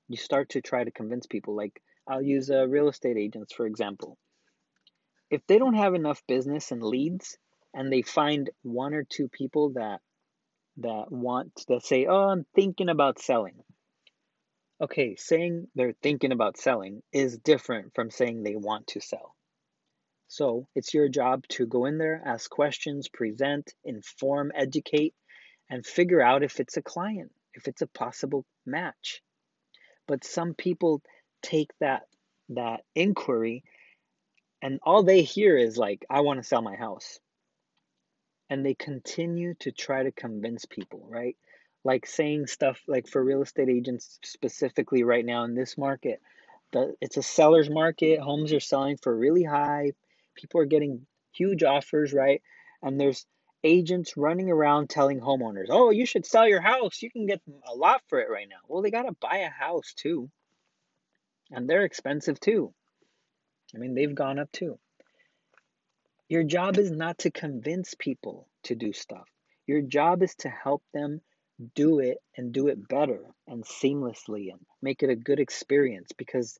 You 0.07 0.17
start 0.17 0.49
to 0.49 0.61
try 0.61 0.83
to 0.83 0.91
convince 0.91 1.25
people. 1.27 1.55
Like 1.55 1.81
I'll 2.07 2.21
use 2.21 2.49
uh, 2.49 2.67
real 2.67 2.89
estate 2.89 3.17
agents, 3.17 3.53
for 3.53 3.65
example 3.65 4.17
if 5.33 5.41
they 5.47 5.57
don't 5.57 5.73
have 5.73 5.95
enough 5.95 6.21
business 6.27 6.71
and 6.71 6.83
leads 6.83 7.39
and 7.73 7.91
they 7.91 8.03
find 8.03 8.51
one 8.61 8.93
or 8.93 9.03
two 9.03 9.27
people 9.27 9.71
that 9.71 9.99
that 10.77 11.05
want 11.11 11.63
that 11.67 11.83
say 11.83 12.05
oh 12.05 12.29
i'm 12.29 12.45
thinking 12.53 12.87
about 12.87 13.19
selling 13.19 13.55
okay 14.81 15.15
saying 15.15 15.67
they're 15.75 15.95
thinking 16.01 16.31
about 16.31 16.57
selling 16.57 17.01
is 17.11 17.37
different 17.37 17.93
from 17.93 18.09
saying 18.09 18.43
they 18.43 18.55
want 18.55 18.87
to 18.87 18.99
sell. 19.01 19.35
So 20.27 20.67
it's 20.75 20.93
your 20.93 21.09
job 21.09 21.47
to 21.49 21.67
go 21.67 21.85
in 21.85 21.97
there 21.97 22.21
ask 22.25 22.49
questions 22.49 23.07
present 23.07 23.73
inform 23.83 24.51
educate 24.55 25.13
and 25.69 25.85
figure 25.85 26.21
out 26.21 26.43
if 26.43 26.59
it's 26.59 26.77
a 26.77 26.81
client 26.81 27.31
if 27.53 27.67
it's 27.67 27.81
a 27.81 27.87
possible 27.87 28.45
match. 28.65 29.21
But 30.07 30.23
some 30.23 30.53
people 30.53 31.01
take 31.41 31.69
that 31.79 32.03
that 32.49 32.81
inquiry 32.95 33.63
and 34.61 34.79
all 34.83 35.03
they 35.03 35.21
hear 35.21 35.57
is 35.57 35.77
like 35.77 36.05
i 36.09 36.21
want 36.21 36.39
to 36.39 36.47
sell 36.47 36.61
my 36.61 36.75
house. 36.75 37.19
And 38.49 38.65
they 38.65 38.75
continue 38.75 39.55
to 39.61 39.71
try 39.71 40.03
to 40.03 40.11
convince 40.11 40.65
people 40.65 41.07
right 41.09 41.37
like 41.83 42.05
saying 42.05 42.47
stuff 42.47 42.79
like 42.87 43.07
for 43.07 43.23
real 43.23 43.41
estate 43.41 43.69
agents 43.69 44.19
specifically 44.23 45.03
right 45.03 45.25
now 45.25 45.43
in 45.43 45.55
this 45.55 45.77
market. 45.77 46.21
The 46.71 46.95
it's 47.01 47.17
a 47.17 47.23
seller's 47.23 47.69
market. 47.69 48.19
Homes 48.19 48.53
are 48.53 48.59
selling 48.59 48.97
for 48.97 49.15
really 49.15 49.43
high. 49.43 49.91
People 50.35 50.61
are 50.61 50.65
getting 50.65 51.05
huge 51.31 51.63
offers 51.63 52.13
right? 52.13 52.41
And 52.81 52.99
there's 52.99 53.25
agents 53.63 54.17
running 54.17 54.49
around 54.49 54.89
telling 54.89 55.21
homeowners 55.21 55.67
oh 55.69 55.89
you 55.89 56.05
should 56.05 56.25
sell 56.25 56.47
your 56.47 56.61
house. 56.61 57.01
You 57.01 57.11
can 57.11 57.25
get 57.25 57.41
a 57.67 57.75
lot 57.75 58.01
for 58.07 58.19
it 58.19 58.29
right 58.29 58.47
now. 58.49 58.57
Well 58.67 58.81
they 58.81 58.91
got 58.91 59.03
to 59.03 59.15
buy 59.21 59.37
a 59.37 59.49
house 59.49 59.93
too. 59.95 60.29
And 61.51 61.69
they're 61.69 61.85
expensive 61.85 62.39
too. 62.39 62.73
I 63.75 63.79
mean, 63.79 63.95
they've 63.95 64.13
gone 64.13 64.39
up 64.39 64.51
too. 64.51 64.77
Your 66.29 66.43
job 66.43 66.77
is 66.77 66.91
not 66.91 67.19
to 67.19 67.31
convince 67.31 67.95
people 67.95 68.47
to 68.63 68.75
do 68.75 68.93
stuff. 68.93 69.27
Your 69.65 69.81
job 69.81 70.23
is 70.23 70.35
to 70.37 70.49
help 70.49 70.83
them 70.93 71.21
do 71.75 71.99
it 71.99 72.17
and 72.37 72.51
do 72.51 72.67
it 72.67 72.87
better 72.87 73.21
and 73.47 73.63
seamlessly 73.63 74.51
and 74.51 74.59
make 74.81 75.03
it 75.03 75.09
a 75.09 75.15
good 75.15 75.39
experience 75.39 76.11
because 76.17 76.57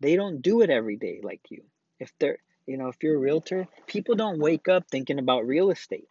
they 0.00 0.16
don't 0.16 0.42
do 0.42 0.60
it 0.60 0.70
every 0.70 0.96
day 0.96 1.20
like 1.22 1.40
you. 1.50 1.62
If 1.98 2.12
they're, 2.18 2.38
you 2.66 2.76
know, 2.76 2.88
if 2.88 2.96
you're 3.02 3.16
a 3.16 3.18
realtor, 3.18 3.66
people 3.86 4.14
don't 4.14 4.38
wake 4.38 4.68
up 4.68 4.84
thinking 4.90 5.18
about 5.18 5.46
real 5.46 5.70
estate. 5.70 6.08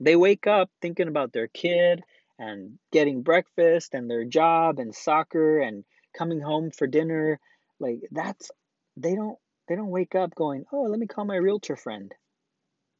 They 0.00 0.16
wake 0.16 0.46
up 0.46 0.70
thinking 0.82 1.08
about 1.08 1.32
their 1.32 1.48
kid 1.48 2.02
and 2.38 2.78
getting 2.92 3.22
breakfast 3.22 3.94
and 3.94 4.10
their 4.10 4.24
job 4.24 4.78
and 4.78 4.94
soccer 4.94 5.60
and 5.60 5.84
coming 6.16 6.40
home 6.40 6.70
for 6.70 6.86
dinner. 6.86 7.40
Like 7.80 8.00
that's 8.10 8.50
they 8.96 9.14
don't 9.14 9.38
they 9.68 9.76
don't 9.76 9.90
wake 9.90 10.14
up 10.14 10.34
going, 10.34 10.64
oh, 10.72 10.82
let 10.82 10.98
me 10.98 11.06
call 11.06 11.24
my 11.24 11.36
realtor 11.36 11.76
friend 11.76 12.12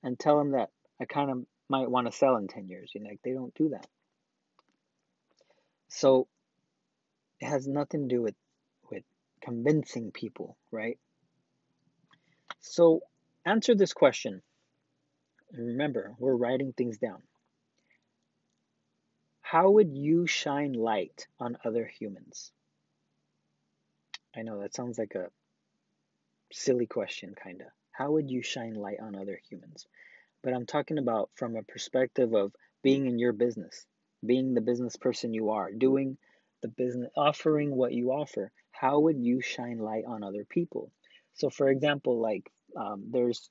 and 0.02 0.18
tell 0.18 0.40
him 0.40 0.52
that 0.52 0.70
I 1.00 1.04
kind 1.04 1.30
of 1.30 1.44
might 1.68 1.90
want 1.90 2.06
to 2.06 2.16
sell 2.16 2.36
in 2.36 2.48
10 2.48 2.68
years. 2.68 2.92
You 2.94 3.02
know, 3.02 3.10
like 3.10 3.20
they 3.24 3.32
don't 3.32 3.54
do 3.54 3.70
that. 3.70 3.86
So 5.94 6.26
it 7.40 7.46
has 7.46 7.68
nothing 7.68 8.08
to 8.08 8.14
do 8.16 8.20
with 8.20 8.34
with 8.90 9.04
convincing 9.40 10.10
people, 10.10 10.56
right? 10.72 10.98
So 12.60 13.02
answer 13.46 13.76
this 13.76 13.92
question. 13.92 14.42
remember, 15.52 16.16
we're 16.18 16.34
writing 16.34 16.72
things 16.72 16.98
down. 16.98 17.22
How 19.40 19.70
would 19.70 19.96
you 19.96 20.26
shine 20.26 20.72
light 20.72 21.28
on 21.38 21.58
other 21.64 21.86
humans? 21.86 22.50
I 24.36 24.42
know 24.42 24.62
that 24.62 24.74
sounds 24.74 24.98
like 24.98 25.14
a 25.14 25.30
silly 26.50 26.86
question, 26.86 27.36
kind 27.36 27.60
of. 27.60 27.68
How 27.92 28.10
would 28.10 28.32
you 28.32 28.42
shine 28.42 28.74
light 28.74 28.98
on 28.98 29.14
other 29.14 29.40
humans? 29.48 29.86
But 30.42 30.54
I'm 30.54 30.66
talking 30.66 30.98
about 30.98 31.30
from 31.36 31.54
a 31.54 31.62
perspective 31.62 32.34
of 32.34 32.52
being 32.82 33.06
in 33.06 33.20
your 33.20 33.32
business, 33.32 33.86
being 34.26 34.54
the 34.54 34.60
business 34.60 34.96
person 34.96 35.34
you 35.34 35.50
are, 35.50 35.70
doing 35.72 36.16
the 36.62 36.68
business, 36.68 37.10
offering 37.16 37.74
what 37.74 37.92
you 37.92 38.10
offer. 38.10 38.50
How 38.72 39.00
would 39.00 39.18
you 39.18 39.40
shine 39.40 39.78
light 39.78 40.04
on 40.06 40.22
other 40.22 40.44
people? 40.48 40.90
So, 41.34 41.50
for 41.50 41.68
example, 41.68 42.20
like 42.20 42.50
um, 42.76 43.04
there's 43.10 43.50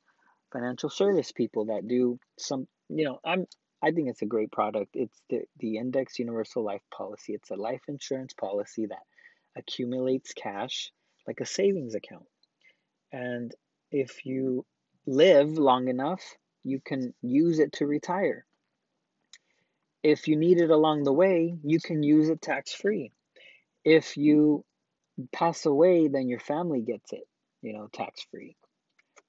financial 0.51 0.89
service 0.89 1.31
people 1.31 1.65
that 1.65 1.87
do 1.87 2.19
some, 2.37 2.67
you 2.89 3.05
know, 3.05 3.19
I'm 3.25 3.45
I 3.83 3.91
think 3.91 4.07
it's 4.07 4.21
a 4.21 4.25
great 4.25 4.51
product. 4.51 4.91
It's 4.93 5.21
the 5.29 5.41
the 5.59 5.77
Index 5.77 6.17
Universal 6.17 6.63
Life 6.63 6.83
Policy. 6.95 7.33
It's 7.33 7.51
a 7.51 7.55
life 7.55 7.81
insurance 7.89 8.33
policy 8.33 8.85
that 8.85 9.03
accumulates 9.57 10.33
cash 10.33 10.91
like 11.27 11.41
a 11.41 11.45
savings 11.45 11.95
account. 11.95 12.25
And 13.11 13.53
if 13.91 14.25
you 14.25 14.65
live 15.05 15.57
long 15.57 15.87
enough, 15.87 16.21
you 16.63 16.79
can 16.83 17.13
use 17.21 17.59
it 17.59 17.73
to 17.73 17.85
retire. 17.85 18.45
If 20.03 20.27
you 20.27 20.35
need 20.35 20.59
it 20.59 20.69
along 20.69 21.03
the 21.03 21.13
way, 21.13 21.55
you 21.63 21.79
can 21.79 22.03
use 22.03 22.29
it 22.29 22.41
tax 22.41 22.73
free. 22.73 23.13
If 23.85 24.17
you 24.17 24.65
pass 25.31 25.65
away, 25.65 26.09
then 26.09 26.27
your 26.27 26.39
family 26.39 26.81
gets 26.81 27.13
it, 27.13 27.27
you 27.61 27.73
know, 27.73 27.87
tax 27.91 28.25
free. 28.29 28.57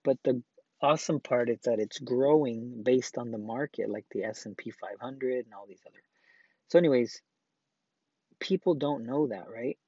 But 0.03 0.19
the 0.25 0.43
awesome 0.83 1.21
part 1.21 1.49
is 1.49 1.61
that 1.65 1.79
it's 1.79 1.99
growing 1.99 2.83
based 2.83 3.19
on 3.19 3.31
the 3.31 3.39
market, 3.39 3.89
like 3.89 4.07
the 4.11 4.25
S&P 4.25 4.71
500 4.71 5.45
and 5.45 5.55
all 5.55 5.67
these 5.67 5.83
other. 5.87 6.03
So, 6.69 6.79
anyways, 6.79 7.23
people 8.41 8.75
don't 8.75 9.07
know 9.07 9.29
that, 9.29 9.47
right? 9.49 9.79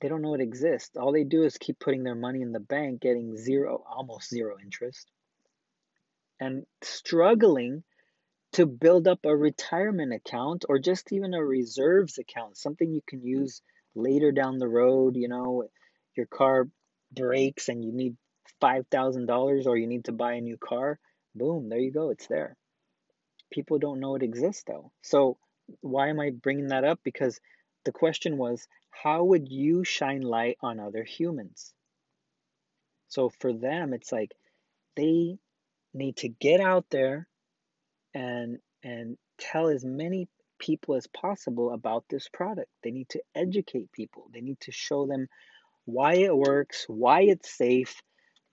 They 0.00 0.08
don't 0.08 0.22
know 0.22 0.34
it 0.34 0.40
exists. 0.40 0.96
All 0.96 1.12
they 1.12 1.24
do 1.24 1.44
is 1.44 1.56
keep 1.56 1.78
putting 1.78 2.02
their 2.02 2.14
money 2.14 2.42
in 2.42 2.52
the 2.52 2.60
bank, 2.60 3.00
getting 3.00 3.36
zero, 3.36 3.82
almost 3.88 4.28
zero 4.30 4.56
interest, 4.62 5.10
and 6.40 6.66
struggling 6.82 7.82
to 8.56 8.64
build 8.64 9.06
up 9.06 9.26
a 9.26 9.36
retirement 9.36 10.14
account 10.14 10.64
or 10.66 10.78
just 10.78 11.12
even 11.12 11.34
a 11.34 11.44
reserves 11.44 12.16
account, 12.16 12.56
something 12.56 12.90
you 12.90 13.02
can 13.06 13.20
mm. 13.20 13.26
use 13.26 13.60
later 13.94 14.32
down 14.32 14.58
the 14.58 14.66
road. 14.66 15.14
You 15.14 15.28
know, 15.28 15.64
your 16.16 16.24
car 16.24 16.66
breaks 17.12 17.68
and 17.68 17.84
you 17.84 17.92
need 17.92 18.16
$5,000 18.62 19.66
or 19.66 19.76
you 19.76 19.86
need 19.86 20.06
to 20.06 20.12
buy 20.12 20.34
a 20.34 20.40
new 20.40 20.56
car. 20.56 20.98
Boom, 21.34 21.68
there 21.68 21.78
you 21.78 21.92
go, 21.92 22.08
it's 22.08 22.28
there. 22.28 22.56
People 23.52 23.78
don't 23.78 24.00
know 24.00 24.16
it 24.16 24.22
exists 24.22 24.64
though. 24.66 24.90
So, 25.02 25.36
why 25.82 26.08
am 26.08 26.18
I 26.18 26.30
bringing 26.30 26.68
that 26.68 26.84
up? 26.84 27.00
Because 27.04 27.38
the 27.84 27.92
question 27.92 28.38
was, 28.38 28.66
how 28.90 29.24
would 29.24 29.48
you 29.50 29.84
shine 29.84 30.22
light 30.22 30.56
on 30.62 30.80
other 30.80 31.04
humans? 31.04 31.74
So, 33.08 33.28
for 33.28 33.52
them, 33.52 33.92
it's 33.92 34.12
like 34.12 34.32
they 34.96 35.36
need 35.92 36.16
to 36.18 36.28
get 36.28 36.60
out 36.60 36.86
there 36.90 37.28
and 38.16 38.58
and 38.82 39.18
tell 39.38 39.68
as 39.68 39.84
many 39.84 40.26
people 40.58 40.94
as 40.94 41.06
possible 41.08 41.72
about 41.72 42.04
this 42.08 42.28
product. 42.32 42.70
They 42.82 42.90
need 42.90 43.10
to 43.10 43.20
educate 43.34 43.92
people. 43.92 44.30
They 44.32 44.40
need 44.40 44.58
to 44.60 44.72
show 44.72 45.06
them 45.06 45.26
why 45.84 46.14
it 46.14 46.34
works, 46.34 46.86
why 46.88 47.22
it's 47.22 47.54
safe. 47.54 48.00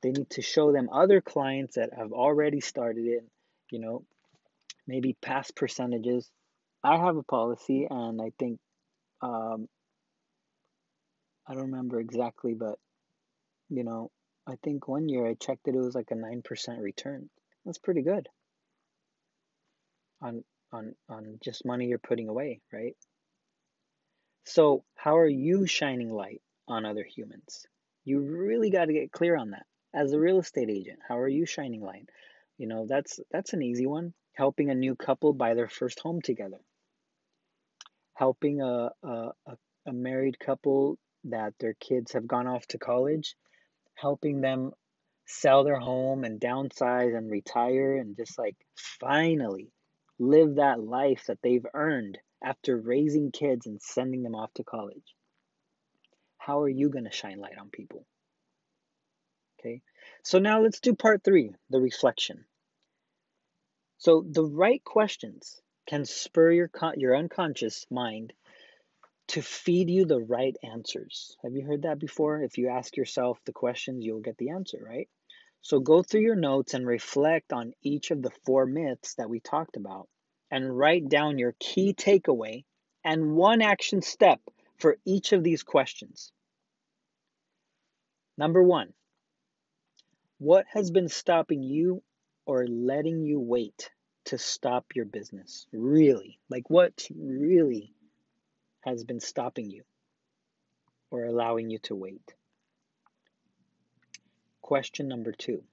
They 0.02 0.12
need 0.12 0.30
to 0.32 0.42
show 0.42 0.74
them 0.74 0.90
other 0.92 1.22
clients 1.22 1.76
that 1.76 1.92
have 1.98 2.12
already 2.12 2.60
started 2.60 3.06
it, 3.06 3.24
you 3.72 3.80
know, 3.80 4.04
maybe 4.86 5.16
past 5.22 5.56
percentages. 5.56 6.30
I 6.84 6.98
have 6.98 7.16
a 7.16 7.24
policy 7.24 7.88
and 7.90 8.22
I 8.22 8.34
think 8.38 8.60
um, 9.22 9.70
I 11.48 11.54
don't 11.54 11.72
remember 11.72 12.02
exactly, 12.02 12.54
but 12.54 12.78
you 13.70 13.86
know, 13.86 14.12
I 14.46 14.56
think 14.62 14.90
one 14.90 15.08
year 15.08 15.26
I 15.26 15.36
checked 15.36 15.70
it, 15.70 15.76
it 15.76 15.80
was 15.80 15.96
like 15.96 16.12
a 16.12 16.16
9% 16.16 16.82
return. 16.82 17.30
That's 17.66 17.78
pretty 17.78 18.02
good 18.02 18.28
on 20.24 20.44
on 20.72 20.96
on 21.10 21.38
just 21.44 21.66
money 21.66 21.88
you're 21.88 22.00
putting 22.00 22.30
away, 22.30 22.62
right? 22.72 22.96
So, 24.46 24.84
how 24.96 25.18
are 25.18 25.28
you 25.28 25.68
shining 25.68 26.12
light 26.12 26.42
on 26.68 26.86
other 26.86 27.04
humans? 27.04 27.66
You 28.06 28.22
really 28.22 28.70
got 28.72 28.86
to 28.86 28.94
get 28.94 29.12
clear 29.12 29.38
on 29.38 29.52
that. 29.52 29.66
As 29.94 30.12
a 30.12 30.20
real 30.20 30.40
estate 30.40 30.70
agent, 30.70 31.00
how 31.08 31.20
are 31.20 31.28
you 31.28 31.46
shining 31.46 31.82
light? 31.82 32.10
You 32.58 32.68
know, 32.68 32.86
that's 32.88 33.20
that's 33.32 33.54
an 33.54 33.62
easy 33.62 33.86
one. 33.86 34.14
Helping 34.34 34.70
a 34.70 34.76
new 34.76 34.96
couple 34.96 35.34
buy 35.34 35.54
their 35.54 35.70
first 35.70 36.00
home 36.00 36.22
together. 36.22 36.60
Helping 38.16 38.62
a 38.62 38.92
a, 39.04 39.32
a 39.86 39.94
married 39.94 40.40
couple 40.40 40.98
that 41.26 41.54
their 41.60 41.74
kids 41.76 42.14
have 42.14 42.28
gone 42.28 42.48
off 42.48 42.66
to 42.68 42.78
college, 42.78 43.36
helping 43.96 44.42
them 44.42 44.72
sell 45.26 45.64
their 45.64 45.80
home 45.80 46.24
and 46.24 46.42
downsize 46.42 47.16
and 47.16 47.32
retire 47.32 47.98
and 47.98 48.18
just 48.18 48.38
like 48.38 48.58
finally 49.00 49.73
live 50.24 50.56
that 50.56 50.82
life 50.82 51.26
that 51.28 51.40
they've 51.42 51.66
earned 51.74 52.18
after 52.44 52.78
raising 52.78 53.32
kids 53.32 53.68
and 53.68 53.82
sending 53.82 54.24
them 54.24 54.36
off 54.36 54.54
to 54.54 54.64
college. 54.64 55.16
How 56.38 56.62
are 56.62 56.70
you 56.70 56.90
going 56.90 57.06
to 57.06 57.12
shine 57.12 57.40
light 57.40 57.58
on 57.60 57.70
people? 57.70 58.06
Okay, 59.60 59.82
so 60.24 60.40
now 60.40 60.62
let's 60.62 60.80
do 60.80 60.94
part 60.94 61.24
three 61.24 61.52
the 61.70 61.80
reflection. 61.80 62.46
So, 63.98 64.26
the 64.30 64.46
right 64.46 64.84
questions 64.84 65.62
can 65.88 66.04
spur 66.04 66.52
your, 66.52 66.70
your 66.98 67.16
unconscious 67.16 67.86
mind 67.90 68.34
to 69.28 69.42
feed 69.42 69.90
you 69.90 70.06
the 70.06 70.20
right 70.20 70.56
answers. 70.64 71.38
Have 71.44 71.54
you 71.54 71.66
heard 71.66 71.84
that 71.84 72.00
before? 72.00 72.44
If 72.44 72.58
you 72.58 72.68
ask 72.68 72.98
yourself 72.98 73.40
the 73.46 73.54
questions, 73.54 74.04
you'll 74.04 74.20
get 74.20 74.38
the 74.38 74.50
answer, 74.50 74.84
right? 74.86 75.08
So 75.62 75.80
go 75.80 76.04
through 76.04 76.22
your 76.22 76.36
notes 76.36 76.74
and 76.74 76.86
reflect 76.86 77.54
on 77.54 77.72
each 77.82 78.12
of 78.12 78.22
the 78.22 78.32
four 78.46 78.66
myths 78.66 79.16
that 79.16 79.30
we 79.30 79.40
talked 79.40 79.78
about 79.78 80.10
and 80.54 80.78
write 80.78 81.10
down 81.10 81.40
your 81.40 81.56
key 81.60 81.96
takeaway 81.96 82.64
and 83.04 83.36
one 83.36 83.60
action 83.60 84.04
step 84.04 84.40
for 84.78 84.98
each 85.04 85.32
of 85.32 85.44
these 85.44 85.64
questions. 85.64 86.32
Number 88.38 88.62
one, 88.62 88.94
what 90.38 90.68
has 90.72 90.92
been 90.92 91.10
stopping 91.10 91.64
you 91.64 92.04
or 92.46 92.68
letting 92.68 93.24
you 93.24 93.40
wait 93.40 93.90
to 94.26 94.38
stop 94.38 94.86
your 94.94 95.06
business? 95.06 95.66
Really? 95.74 96.38
Like, 96.52 96.70
what 96.70 97.08
really 97.18 97.92
has 98.82 99.04
been 99.04 99.20
stopping 99.20 99.72
you 99.72 99.82
or 101.10 101.26
allowing 101.26 101.72
you 101.72 101.80
to 101.80 101.96
wait? 101.96 102.36
Question 104.62 105.08
number 105.08 105.32
two 105.32 105.64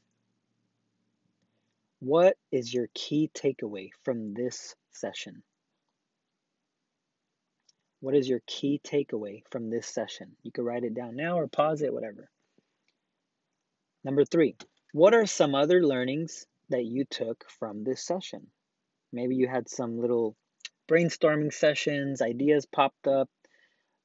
What 2.01 2.39
is 2.51 2.73
your 2.73 2.89
key 2.95 3.31
takeaway 3.35 3.91
from 4.05 4.33
this 4.33 4.75
session? 4.91 5.43
What 8.01 8.15
is 8.15 8.27
your 8.27 8.41
key 8.47 8.81
takeaway 8.83 9.43
from 9.51 9.69
this 9.69 9.87
session? 9.87 10.35
You 10.43 10.51
can 10.51 10.65
write 10.65 10.85
it 10.85 10.95
down 10.95 11.15
now 11.15 11.39
or 11.39 11.47
pause 11.47 11.83
it, 11.83 11.93
whatever. 11.93 12.31
Number 14.03 14.25
three, 14.25 14.57
what 14.95 15.13
are 15.13 15.27
some 15.27 15.55
other 15.55 15.85
learnings 15.85 16.47
that 16.71 16.87
you 16.87 17.05
took 17.05 17.45
from 17.51 17.85
this 17.85 18.03
session? 18.03 18.47
Maybe 19.13 19.37
you 19.37 19.47
had 19.47 19.69
some 19.69 19.99
little 19.99 20.37
brainstorming 20.91 21.53
sessions, 21.53 22.23
ideas 22.23 22.65
popped 22.65 23.09
up. 23.09 23.29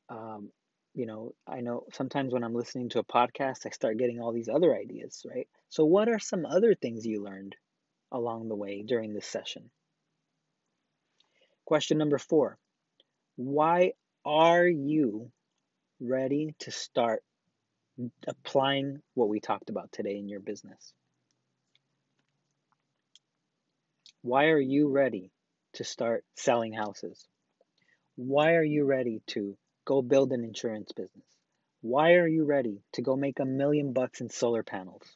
Um, 0.10 0.52
you 0.94 1.06
know, 1.06 1.34
I 1.48 1.62
know 1.62 1.86
sometimes 1.94 2.34
when 2.34 2.44
I'm 2.44 2.56
listening 2.56 2.90
to 2.90 3.00
a 3.00 3.06
podcast, 3.06 3.66
I 3.66 3.70
start 3.70 3.98
getting 3.98 4.20
all 4.20 4.34
these 4.34 4.50
other 4.50 4.76
ideas, 4.76 5.26
right? 5.26 5.48
So, 5.70 5.86
what 5.86 6.10
are 6.10 6.20
some 6.20 6.46
other 6.46 6.76
things 6.76 7.06
you 7.06 7.24
learned 7.24 7.56
along 8.12 8.48
the 8.48 8.56
way 8.56 8.84
during 8.84 9.14
this 9.14 9.28
session? 9.28 9.70
Question 11.66 11.98
number 11.98 12.18
four 12.18 12.58
Why 13.36 13.94
are 14.24 14.68
you 14.68 15.32
ready 16.00 16.56
to 16.60 16.72
start 16.72 17.24
applying 18.28 19.02
what 19.14 19.30
we 19.30 19.40
talked 19.40 19.70
about 19.70 19.92
today 19.92 20.18
in 20.18 20.28
your 20.28 20.40
business? 20.40 20.94
Why 24.22 24.46
are 24.46 24.60
you 24.60 24.90
ready 24.90 25.32
to 25.74 25.84
start 25.84 26.26
selling 26.36 26.74
houses? 26.74 27.28
Why 28.16 28.54
are 28.54 28.64
you 28.64 28.86
ready 28.86 29.22
to 29.28 29.58
go 29.86 30.02
build 30.02 30.32
an 30.32 30.44
insurance 30.44 30.92
business? 30.94 31.26
Why 31.82 32.14
are 32.14 32.28
you 32.28 32.46
ready 32.46 32.82
to 32.94 33.02
go 33.02 33.16
make 33.16 33.40
a 33.40 33.46
million 33.46 33.94
bucks 33.94 34.22
in 34.22 34.30
solar 34.30 34.64
panels? 34.64 35.16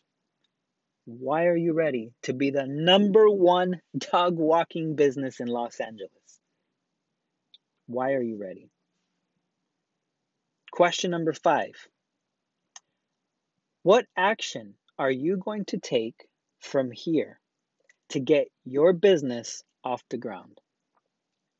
Why 1.17 1.47
are 1.47 1.55
you 1.55 1.73
ready 1.73 2.13
to 2.23 2.33
be 2.33 2.51
the 2.51 2.67
number 2.67 3.27
one 3.31 3.81
dog 3.97 4.37
walking 4.37 4.95
business 4.95 5.39
in 5.39 5.47
Los 5.47 5.79
Angeles? 5.79 6.39
Why 7.87 8.13
are 8.13 8.21
you 8.21 8.37
ready? 8.37 8.69
Question 10.71 11.09
number 11.09 11.33
five 11.33 11.73
What 13.81 14.05
action 14.15 14.75
are 14.99 15.09
you 15.09 15.37
going 15.37 15.65
to 15.65 15.79
take 15.79 16.27
from 16.59 16.91
here 16.91 17.39
to 18.09 18.19
get 18.19 18.47
your 18.63 18.93
business 18.93 19.63
off 19.83 20.03
the 20.09 20.17
ground? 20.17 20.61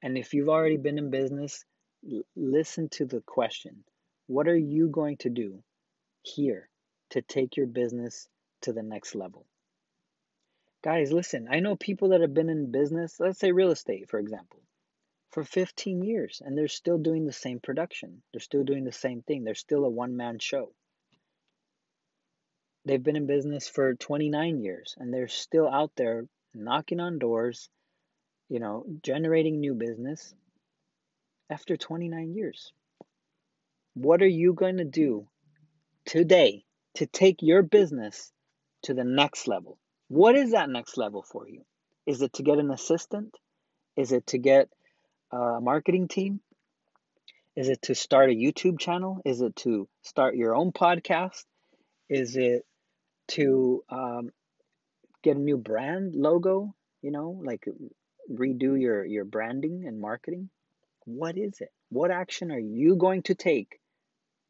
And 0.04 0.16
if 0.16 0.36
you've 0.36 0.50
already 0.50 0.78
been 0.78 1.00
in 1.00 1.10
business, 1.10 1.66
listen 2.36 2.88
to 2.90 3.06
the 3.06 3.22
question 3.22 3.84
What 4.28 4.48
are 4.48 4.56
you 4.56 4.90
going 4.90 5.18
to 5.18 5.32
do 5.32 5.64
here 6.22 6.70
to 7.10 7.24
take 7.24 7.58
your 7.58 7.66
business 7.66 8.30
to 8.62 8.74
the 8.74 8.84
next 8.84 9.16
level? 9.16 9.46
Guys, 10.84 11.12
listen, 11.12 11.48
I 11.52 11.60
know 11.62 11.76
people 11.76 12.10
that 12.10 12.22
have 12.22 12.34
been 12.34 12.50
in 12.50 12.72
business, 12.72 13.20
let's 13.20 13.40
say 13.40 13.52
real 13.52 13.72
estate, 13.72 14.10
for 14.10 14.20
example, 14.20 14.62
for 15.32 15.44
15 15.44 16.04
years, 16.04 16.42
and 16.46 16.58
they're 16.58 16.68
still 16.70 16.98
doing 16.98 17.26
the 17.26 17.34
same 17.34 17.60
production. 17.60 18.22
They're 18.34 18.42
still 18.42 18.64
doing 18.64 18.86
the 18.86 18.92
same 18.92 19.22
thing. 19.22 19.44
They're 19.44 19.56
still 19.56 19.86
a 19.86 19.90
one 19.90 20.18
man 20.18 20.40
show. 20.40 20.72
they've 22.86 23.04
been 23.04 23.16
in 23.16 23.28
business 23.28 23.68
for 23.68 23.94
29 23.96 24.60
years 24.60 24.96
and 24.98 25.14
they're 25.14 25.28
still 25.28 25.70
out 25.70 25.92
there 25.96 26.26
knocking 26.54 27.00
on 27.00 27.20
doors, 27.20 27.70
you 28.50 28.60
know, 28.60 28.86
generating 29.04 29.60
new 29.60 29.76
business 29.76 30.34
after 31.50 31.78
29 31.78 32.34
years. 32.34 32.74
What 33.96 34.22
are 34.22 34.28
you 34.28 34.54
going 34.54 34.78
to 34.78 34.86
do 34.86 35.28
today 36.06 36.66
to 36.96 37.06
take 37.06 37.42
your 37.42 37.64
business 37.64 38.32
to 38.84 38.94
the 38.94 39.04
next 39.04 39.48
level? 39.48 39.78
What 40.08 40.36
is 40.36 40.52
that 40.52 40.70
next 40.70 40.98
level 40.98 41.24
for 41.24 41.48
you? 41.48 41.64
Is 42.06 42.22
it 42.22 42.34
to 42.34 42.44
get 42.44 42.58
an 42.58 42.72
assistant? 42.72 43.36
Is 43.96 44.12
it 44.12 44.28
to 44.28 44.38
get 44.38 44.70
a 45.32 45.60
marketing 45.62 46.08
team? 46.08 46.42
Is 47.56 47.70
it 47.70 47.82
to 47.84 47.96
start 47.96 48.30
a 48.30 48.34
YouTube 48.34 48.80
channel? 48.80 49.22
Is 49.26 49.42
it 49.42 49.56
to 49.58 49.88
start 50.02 50.36
your 50.36 50.56
own 50.56 50.72
podcast? 50.72 51.44
Is 52.10 52.38
it 52.38 52.66
to 53.30 53.84
um, 53.90 54.30
get 55.24 55.36
a 55.36 55.40
new 55.40 55.58
brand 55.58 56.16
logo? 56.16 56.74
You 57.02 57.12
know, 57.12 57.42
like 57.44 57.66
redo 58.32 58.80
your 58.80 59.06
your 59.06 59.26
branding 59.26 59.86
and 59.86 60.00
marketing. 60.00 60.50
What 61.06 61.38
is 61.38 61.60
it? 61.60 61.70
What 61.90 62.12
action 62.12 62.52
are 62.52 62.60
you 62.60 62.96
going 62.96 63.24
to 63.24 63.36
take 63.36 63.80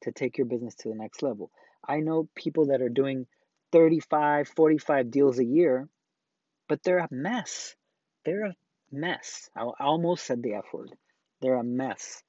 to 0.03 0.11
take 0.11 0.37
your 0.37 0.47
business 0.47 0.75
to 0.75 0.89
the 0.89 0.95
next 0.95 1.23
level? 1.23 1.51
I 1.87 2.01
know 2.01 2.29
people 2.35 2.67
that 2.67 2.81
are 2.81 2.89
doing 2.89 3.27
35, 3.71 4.49
45 4.49 5.11
deals 5.11 5.39
a 5.39 5.45
year, 5.45 5.87
but 6.69 6.83
they're 6.83 6.99
a 6.99 7.07
mess. 7.11 7.75
They're 8.25 8.45
a 8.45 8.55
mess. 8.91 9.49
I 9.55 9.63
almost 9.79 10.25
said 10.25 10.43
the 10.43 10.55
F 10.55 10.65
word. 10.73 10.91
They're 11.41 11.55
a 11.55 11.63
mess. 11.63 12.23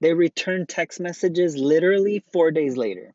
They 0.00 0.14
return 0.14 0.66
text 0.66 1.00
messages 1.00 1.56
literally 1.56 2.24
four 2.32 2.50
days 2.50 2.76
later. 2.76 3.14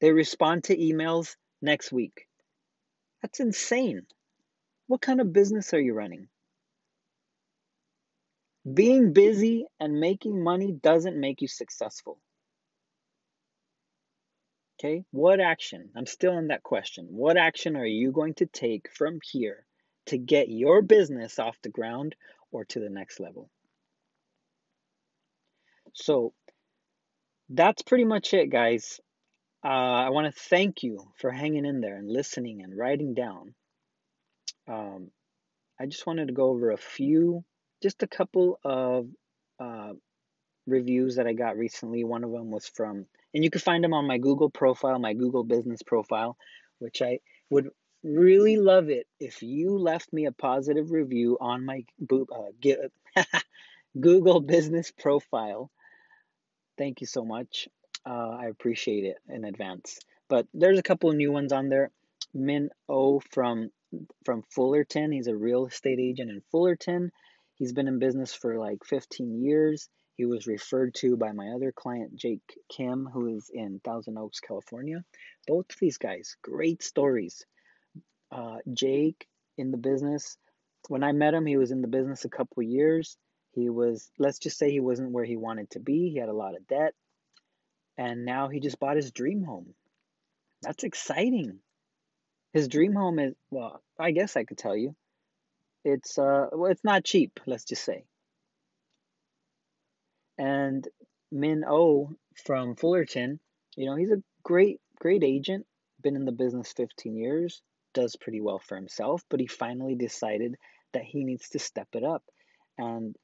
They 0.00 0.12
respond 0.12 0.64
to 0.64 0.76
emails 0.76 1.36
next 1.62 1.92
week. 1.92 2.26
That's 3.22 3.40
insane. 3.40 4.02
What 4.86 5.02
kind 5.02 5.20
of 5.20 5.32
business 5.32 5.74
are 5.74 5.80
you 5.80 5.94
running? 5.94 6.28
Being 8.72 9.12
busy 9.12 9.66
and 9.80 10.00
making 10.00 10.42
money 10.42 10.72
doesn't 10.72 11.18
make 11.18 11.42
you 11.42 11.48
successful. 11.48 12.18
Okay, 14.80 15.04
what 15.10 15.40
action? 15.40 15.90
I'm 15.94 16.06
still 16.06 16.32
on 16.32 16.46
that 16.46 16.62
question. 16.62 17.06
What 17.10 17.36
action 17.36 17.76
are 17.76 17.84
you 17.84 18.12
going 18.12 18.32
to 18.34 18.46
take 18.46 18.88
from 18.90 19.18
here 19.22 19.66
to 20.06 20.16
get 20.16 20.48
your 20.48 20.80
business 20.80 21.38
off 21.38 21.60
the 21.62 21.68
ground 21.68 22.16
or 22.50 22.64
to 22.64 22.80
the 22.80 22.88
next 22.88 23.20
level? 23.20 23.50
So 25.92 26.32
that's 27.50 27.82
pretty 27.82 28.04
much 28.04 28.32
it, 28.32 28.46
guys. 28.46 29.00
Uh, 29.62 29.68
I 29.68 30.08
want 30.08 30.34
to 30.34 30.40
thank 30.48 30.82
you 30.82 31.12
for 31.18 31.30
hanging 31.30 31.66
in 31.66 31.82
there 31.82 31.98
and 31.98 32.10
listening 32.10 32.62
and 32.62 32.74
writing 32.74 33.12
down. 33.12 33.54
Um, 34.66 35.10
I 35.78 35.84
just 35.84 36.06
wanted 36.06 36.28
to 36.28 36.32
go 36.34 36.44
over 36.44 36.70
a 36.70 36.78
few, 36.78 37.44
just 37.82 38.02
a 38.02 38.06
couple 38.06 38.58
of 38.64 39.08
uh, 39.62 39.92
reviews 40.66 41.16
that 41.16 41.26
I 41.26 41.34
got 41.34 41.58
recently. 41.58 42.02
One 42.02 42.24
of 42.24 42.30
them 42.30 42.50
was 42.50 42.66
from, 42.66 43.04
and 43.34 43.44
you 43.44 43.50
can 43.50 43.60
find 43.60 43.82
them 43.84 43.94
on 43.94 44.06
my 44.06 44.18
Google 44.18 44.50
profile, 44.50 44.98
my 44.98 45.14
Google 45.14 45.44
business 45.44 45.82
profile, 45.82 46.36
which 46.78 47.02
I 47.02 47.20
would 47.50 47.70
really 48.02 48.56
love 48.56 48.88
it 48.88 49.06
if 49.18 49.42
you 49.42 49.78
left 49.78 50.12
me 50.12 50.26
a 50.26 50.32
positive 50.32 50.90
review 50.90 51.36
on 51.40 51.64
my 51.64 51.84
uh, 52.10 53.22
Google 54.00 54.40
business 54.40 54.90
profile. 54.90 55.70
Thank 56.78 57.00
you 57.00 57.06
so 57.06 57.24
much. 57.24 57.68
Uh, 58.06 58.30
I 58.30 58.46
appreciate 58.46 59.04
it 59.04 59.18
in 59.28 59.44
advance. 59.44 59.98
But 60.28 60.46
there's 60.54 60.78
a 60.78 60.82
couple 60.82 61.12
new 61.12 61.32
ones 61.32 61.52
on 61.52 61.68
there. 61.68 61.90
Min 62.32 62.70
O 62.88 63.20
from 63.20 63.70
from 64.24 64.44
Fullerton. 64.50 65.10
He's 65.10 65.26
a 65.26 65.36
real 65.36 65.66
estate 65.66 65.98
agent 65.98 66.30
in 66.30 66.42
Fullerton. 66.50 67.10
He's 67.56 67.72
been 67.72 67.88
in 67.88 67.98
business 67.98 68.32
for 68.32 68.58
like 68.58 68.84
15 68.84 69.42
years. 69.42 69.88
He 70.20 70.26
was 70.26 70.46
referred 70.46 70.92
to 70.96 71.16
by 71.16 71.32
my 71.32 71.52
other 71.52 71.72
client, 71.72 72.14
Jake 72.14 72.42
Kim, 72.68 73.06
who 73.06 73.38
is 73.38 73.48
in 73.48 73.80
Thousand 73.82 74.18
Oaks, 74.18 74.38
California. 74.38 75.02
Both 75.46 75.70
of 75.70 75.76
these 75.80 75.96
guys, 75.96 76.36
great 76.42 76.82
stories. 76.82 77.46
Uh, 78.30 78.58
Jake 78.70 79.26
in 79.56 79.70
the 79.70 79.78
business, 79.78 80.36
when 80.88 81.02
I 81.02 81.12
met 81.12 81.32
him, 81.32 81.46
he 81.46 81.56
was 81.56 81.70
in 81.70 81.80
the 81.80 81.88
business 81.88 82.26
a 82.26 82.28
couple 82.28 82.62
years. 82.62 83.16
He 83.52 83.70
was, 83.70 84.10
let's 84.18 84.38
just 84.38 84.58
say, 84.58 84.70
he 84.70 84.80
wasn't 84.80 85.12
where 85.12 85.24
he 85.24 85.38
wanted 85.38 85.70
to 85.70 85.80
be. 85.80 86.10
He 86.10 86.18
had 86.18 86.28
a 86.28 86.34
lot 86.34 86.54
of 86.54 86.66
debt. 86.66 86.92
And 87.96 88.26
now 88.26 88.48
he 88.48 88.60
just 88.60 88.78
bought 88.78 88.96
his 88.96 89.12
dream 89.12 89.42
home. 89.42 89.72
That's 90.60 90.84
exciting. 90.84 91.60
His 92.52 92.68
dream 92.68 92.92
home 92.92 93.18
is, 93.18 93.34
well, 93.50 93.82
I 93.98 94.10
guess 94.10 94.36
I 94.36 94.44
could 94.44 94.58
tell 94.58 94.76
you. 94.76 94.94
It's 95.82 96.18
uh 96.18 96.48
well 96.52 96.70
it's 96.70 96.84
not 96.84 97.04
cheap, 97.04 97.40
let's 97.46 97.64
just 97.64 97.86
say. 97.86 98.04
And 100.40 100.88
Min 101.30 101.64
O 101.68 102.14
from 102.46 102.74
Fullerton, 102.74 103.40
you 103.76 103.84
know, 103.84 103.94
he's 103.94 104.10
a 104.10 104.22
great, 104.42 104.80
great 104.98 105.22
agent, 105.22 105.66
been 106.00 106.16
in 106.16 106.24
the 106.24 106.32
business 106.32 106.72
15 106.72 107.14
years, 107.14 107.60
does 107.92 108.16
pretty 108.16 108.40
well 108.40 108.58
for 108.58 108.74
himself, 108.74 109.22
but 109.28 109.38
he 109.38 109.46
finally 109.46 109.96
decided 109.96 110.56
that 110.94 111.04
he 111.04 111.24
needs 111.24 111.50
to 111.50 111.58
step 111.58 111.88
it 111.92 112.04
up. 112.04 112.24
And 112.78 113.16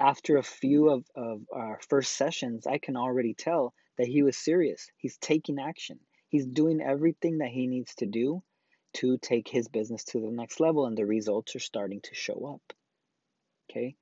after 0.00 0.38
a 0.38 0.42
few 0.42 0.90
of, 0.90 1.04
of 1.14 1.42
our 1.52 1.78
first 1.88 2.14
sessions, 2.14 2.66
I 2.66 2.78
can 2.78 2.96
already 2.96 3.34
tell 3.34 3.72
that 3.96 4.08
he 4.08 4.24
was 4.24 4.36
serious. 4.36 4.88
He's 4.96 5.18
taking 5.18 5.60
action. 5.60 6.00
He's 6.30 6.46
doing 6.46 6.80
everything 6.80 7.38
that 7.38 7.50
he 7.50 7.68
needs 7.68 7.94
to 7.98 8.06
do 8.06 8.42
to 8.94 9.18
take 9.18 9.46
his 9.46 9.68
business 9.68 10.02
to 10.06 10.20
the 10.20 10.32
next 10.32 10.58
level, 10.58 10.86
and 10.86 10.98
the 10.98 11.06
results 11.06 11.54
are 11.54 11.60
starting 11.60 12.00
to 12.00 12.14
show 12.16 12.54
up. 12.56 12.76
Okay. 13.70 13.94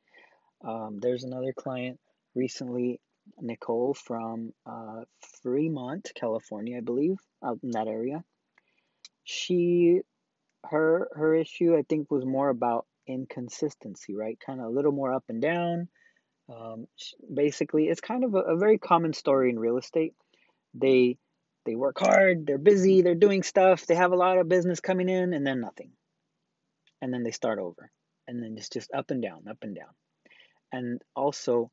Um, 0.62 0.98
there's 0.98 1.24
another 1.24 1.52
client 1.52 2.00
recently, 2.34 3.00
Nicole 3.40 3.94
from 3.94 4.52
uh, 4.66 5.02
Fremont, 5.42 6.10
California, 6.14 6.78
I 6.78 6.80
believe, 6.80 7.16
out 7.42 7.58
in 7.62 7.70
that 7.70 7.88
area. 7.88 8.22
She, 9.24 10.00
her, 10.64 11.08
her 11.14 11.34
issue, 11.34 11.76
I 11.76 11.82
think, 11.88 12.10
was 12.10 12.24
more 12.24 12.48
about 12.48 12.86
inconsistency, 13.06 14.14
right? 14.14 14.38
Kind 14.44 14.60
of 14.60 14.66
a 14.66 14.70
little 14.70 14.92
more 14.92 15.12
up 15.12 15.24
and 15.28 15.40
down. 15.40 15.88
Um, 16.48 16.86
basically, 17.32 17.88
it's 17.88 18.00
kind 18.00 18.24
of 18.24 18.34
a, 18.34 18.40
a 18.40 18.56
very 18.56 18.78
common 18.78 19.14
story 19.14 19.50
in 19.50 19.58
real 19.58 19.78
estate. 19.78 20.14
They 20.74 21.16
they 21.64 21.74
work 21.76 21.98
hard, 21.98 22.46
they're 22.46 22.58
busy, 22.58 23.00
they're 23.00 23.14
doing 23.14 23.42
stuff, 23.42 23.86
they 23.86 23.94
have 23.94 24.12
a 24.12 24.16
lot 24.16 24.36
of 24.36 24.48
business 24.48 24.80
coming 24.80 25.08
in, 25.08 25.32
and 25.32 25.46
then 25.46 25.60
nothing. 25.60 25.92
And 27.00 27.12
then 27.12 27.22
they 27.22 27.30
start 27.30 27.58
over. 27.58 27.90
And 28.28 28.42
then 28.42 28.56
it's 28.58 28.68
just 28.68 28.92
up 28.92 29.10
and 29.10 29.22
down, 29.22 29.48
up 29.48 29.58
and 29.62 29.74
down. 29.74 29.88
And 30.72 31.00
also, 31.16 31.70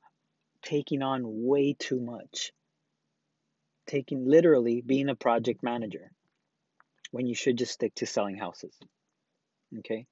taking 0.62 1.02
on 1.02 1.22
way 1.26 1.76
too 1.78 2.00
much. 2.00 2.52
Taking 3.88 4.26
literally 4.26 4.82
being 4.82 5.10
a 5.10 5.16
project 5.16 5.64
manager 5.64 6.12
when 7.12 7.26
you 7.28 7.36
should 7.36 7.58
just 7.58 7.74
stick 7.74 7.94
to 7.96 8.06
selling 8.06 8.38
houses. 8.38 8.74
Okay? 9.80 10.06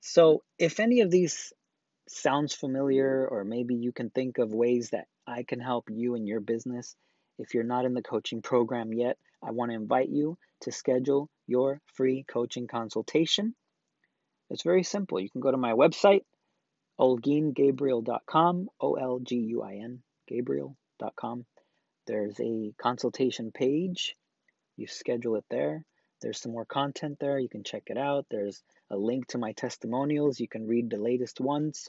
So, 0.00 0.42
if 0.58 0.80
any 0.80 1.00
of 1.00 1.10
these 1.10 1.52
sounds 2.08 2.54
familiar, 2.54 3.26
or 3.26 3.44
maybe 3.44 3.74
you 3.74 3.92
can 3.92 4.10
think 4.10 4.38
of 4.38 4.52
ways 4.52 4.90
that 4.90 5.06
I 5.26 5.44
can 5.44 5.60
help 5.60 5.90
you 5.90 6.14
in 6.14 6.26
your 6.26 6.40
business, 6.40 6.96
if 7.38 7.54
you're 7.54 7.64
not 7.64 7.84
in 7.84 7.94
the 7.94 8.02
coaching 8.02 8.42
program 8.42 8.92
yet, 8.92 9.16
I 9.42 9.52
want 9.52 9.70
to 9.70 9.76
invite 9.76 10.08
you 10.08 10.36
to 10.62 10.72
schedule 10.72 11.28
your 11.46 11.80
free 11.94 12.24
coaching 12.28 12.66
consultation. 12.66 13.54
It's 14.50 14.62
very 14.62 14.82
simple. 14.82 15.20
You 15.20 15.30
can 15.30 15.40
go 15.40 15.50
to 15.50 15.56
my 15.56 15.72
website, 15.72 16.24
olguingabriel.com, 17.00 18.68
O 18.80 18.94
L 18.94 19.20
G 19.20 19.36
U 19.36 19.62
I 19.62 19.76
N, 19.76 20.02
Gabriel.com. 20.28 21.46
There's 22.06 22.38
a 22.40 22.74
consultation 22.78 23.52
page. 23.52 24.16
You 24.76 24.86
schedule 24.86 25.36
it 25.36 25.44
there. 25.50 25.84
There's 26.20 26.40
some 26.40 26.52
more 26.52 26.66
content 26.66 27.16
there. 27.18 27.38
You 27.38 27.48
can 27.48 27.64
check 27.64 27.84
it 27.86 27.96
out. 27.96 28.26
There's 28.30 28.62
a 28.90 28.96
link 28.96 29.28
to 29.28 29.38
my 29.38 29.52
testimonials. 29.52 30.38
You 30.38 30.48
can 30.48 30.66
read 30.66 30.90
the 30.90 30.98
latest 30.98 31.40
ones. 31.40 31.88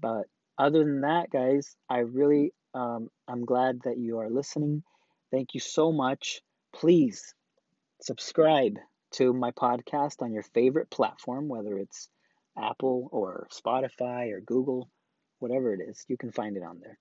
But 0.00 0.26
other 0.56 0.84
than 0.84 1.00
that, 1.00 1.30
guys, 1.30 1.74
I 1.88 1.98
really, 1.98 2.52
um, 2.74 3.10
I'm 3.26 3.44
glad 3.44 3.80
that 3.84 3.98
you 3.98 4.18
are 4.18 4.30
listening. 4.30 4.84
Thank 5.32 5.54
you 5.54 5.60
so 5.60 5.90
much. 5.90 6.42
Please 6.72 7.34
subscribe 8.00 8.78
to 9.12 9.32
my 9.32 9.50
podcast 9.50 10.22
on 10.22 10.32
your 10.32 10.44
favorite 10.44 10.90
platform, 10.90 11.48
whether 11.48 11.76
it's 11.76 12.08
Apple 12.60 13.08
or 13.12 13.48
Spotify 13.50 14.32
or 14.32 14.40
Google, 14.40 14.90
whatever 15.38 15.72
it 15.72 15.80
is, 15.80 16.04
you 16.08 16.16
can 16.16 16.32
find 16.32 16.56
it 16.56 16.62
on 16.62 16.80
there. 16.80 16.98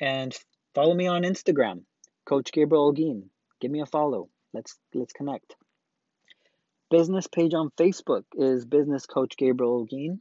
And 0.00 0.36
follow 0.74 0.94
me 0.94 1.06
on 1.06 1.22
Instagram, 1.22 1.82
Coach 2.26 2.52
Gabriel 2.52 2.92
Olguin. 2.92 3.24
Give 3.60 3.70
me 3.70 3.80
a 3.80 3.86
follow. 3.86 4.28
Let's 4.52 4.78
let's 4.94 5.12
connect. 5.12 5.54
Business 6.90 7.26
page 7.26 7.54
on 7.54 7.70
Facebook 7.78 8.24
is 8.34 8.66
Business 8.66 9.06
Coach 9.06 9.36
Gabriel 9.36 9.86
Olguin. 9.86 10.18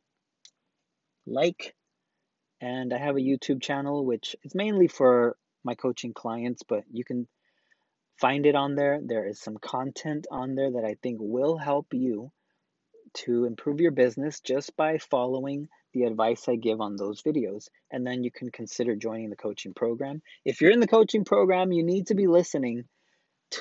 Like, 1.25 1.75
and 2.61 2.93
I 2.93 2.97
have 2.97 3.17
a 3.17 3.19
YouTube 3.19 3.61
channel 3.61 4.05
which 4.05 4.35
is 4.43 4.55
mainly 4.55 4.87
for 4.87 5.35
my 5.63 5.75
coaching 5.75 6.13
clients, 6.13 6.63
but 6.63 6.83
you 6.91 7.03
can 7.03 7.27
find 8.19 8.45
it 8.45 8.55
on 8.55 8.75
there. 8.75 8.99
There 9.03 9.27
is 9.27 9.41
some 9.41 9.57
content 9.57 10.27
on 10.31 10.55
there 10.55 10.71
that 10.71 10.85
I 10.85 10.95
think 11.01 11.17
will 11.19 11.57
help 11.57 11.87
you 11.93 12.31
to 13.13 13.45
improve 13.45 13.81
your 13.81 13.91
business 13.91 14.39
just 14.39 14.75
by 14.75 14.97
following 14.97 15.67
the 15.93 16.03
advice 16.03 16.47
I 16.47 16.55
give 16.55 16.81
on 16.81 16.95
those 16.95 17.21
videos. 17.21 17.69
And 17.91 18.05
then 18.05 18.23
you 18.23 18.31
can 18.31 18.51
consider 18.51 18.95
joining 18.95 19.29
the 19.29 19.35
coaching 19.35 19.73
program. 19.73 20.21
If 20.45 20.61
you're 20.61 20.71
in 20.71 20.79
the 20.79 20.87
coaching 20.87 21.25
program, 21.25 21.71
you 21.71 21.83
need 21.83 22.07
to 22.07 22.15
be 22.15 22.27
listening 22.27 22.85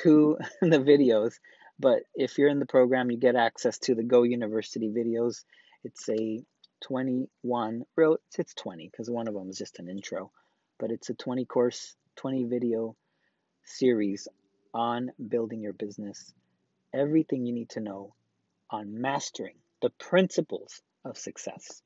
to 0.02 0.38
the 0.60 0.78
videos. 0.78 1.34
But 1.78 2.02
if 2.14 2.38
you're 2.38 2.50
in 2.50 2.58
the 2.58 2.66
program, 2.66 3.10
you 3.10 3.18
get 3.18 3.36
access 3.36 3.78
to 3.80 3.94
the 3.94 4.02
Go 4.02 4.22
University 4.22 4.90
videos. 4.90 5.44
It's 5.82 6.08
a 6.08 6.44
21, 6.82 7.84
real, 7.96 8.16
it's 8.36 8.54
20 8.54 8.88
because 8.90 9.10
one 9.10 9.28
of 9.28 9.34
them 9.34 9.48
is 9.50 9.58
just 9.58 9.78
an 9.78 9.88
intro, 9.88 10.30
but 10.78 10.90
it's 10.90 11.10
a 11.10 11.14
20 11.14 11.44
course, 11.46 11.94
20 12.16 12.44
video 12.44 12.96
series 13.64 14.28
on 14.72 15.10
building 15.28 15.60
your 15.60 15.72
business. 15.72 16.32
Everything 16.92 17.46
you 17.46 17.52
need 17.52 17.70
to 17.70 17.80
know 17.80 18.14
on 18.70 19.00
mastering 19.00 19.56
the 19.82 19.90
principles 19.90 20.80
of 21.04 21.18
success. 21.18 21.82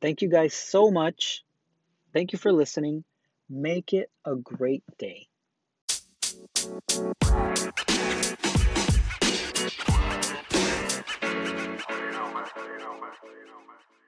Thank 0.00 0.22
you 0.22 0.28
guys 0.28 0.54
so 0.54 0.90
much. 0.90 1.42
Thank 2.12 2.32
you 2.32 2.38
for 2.38 2.52
listening. 2.52 3.04
Make 3.48 3.92
it 3.92 4.10
a 4.24 4.36
great 4.36 4.84
day. 4.98 5.28
you 11.94 12.10
know, 12.12 12.30
man. 12.32 12.44
You 12.64 12.78
know, 12.78 12.94
man. 13.00 14.03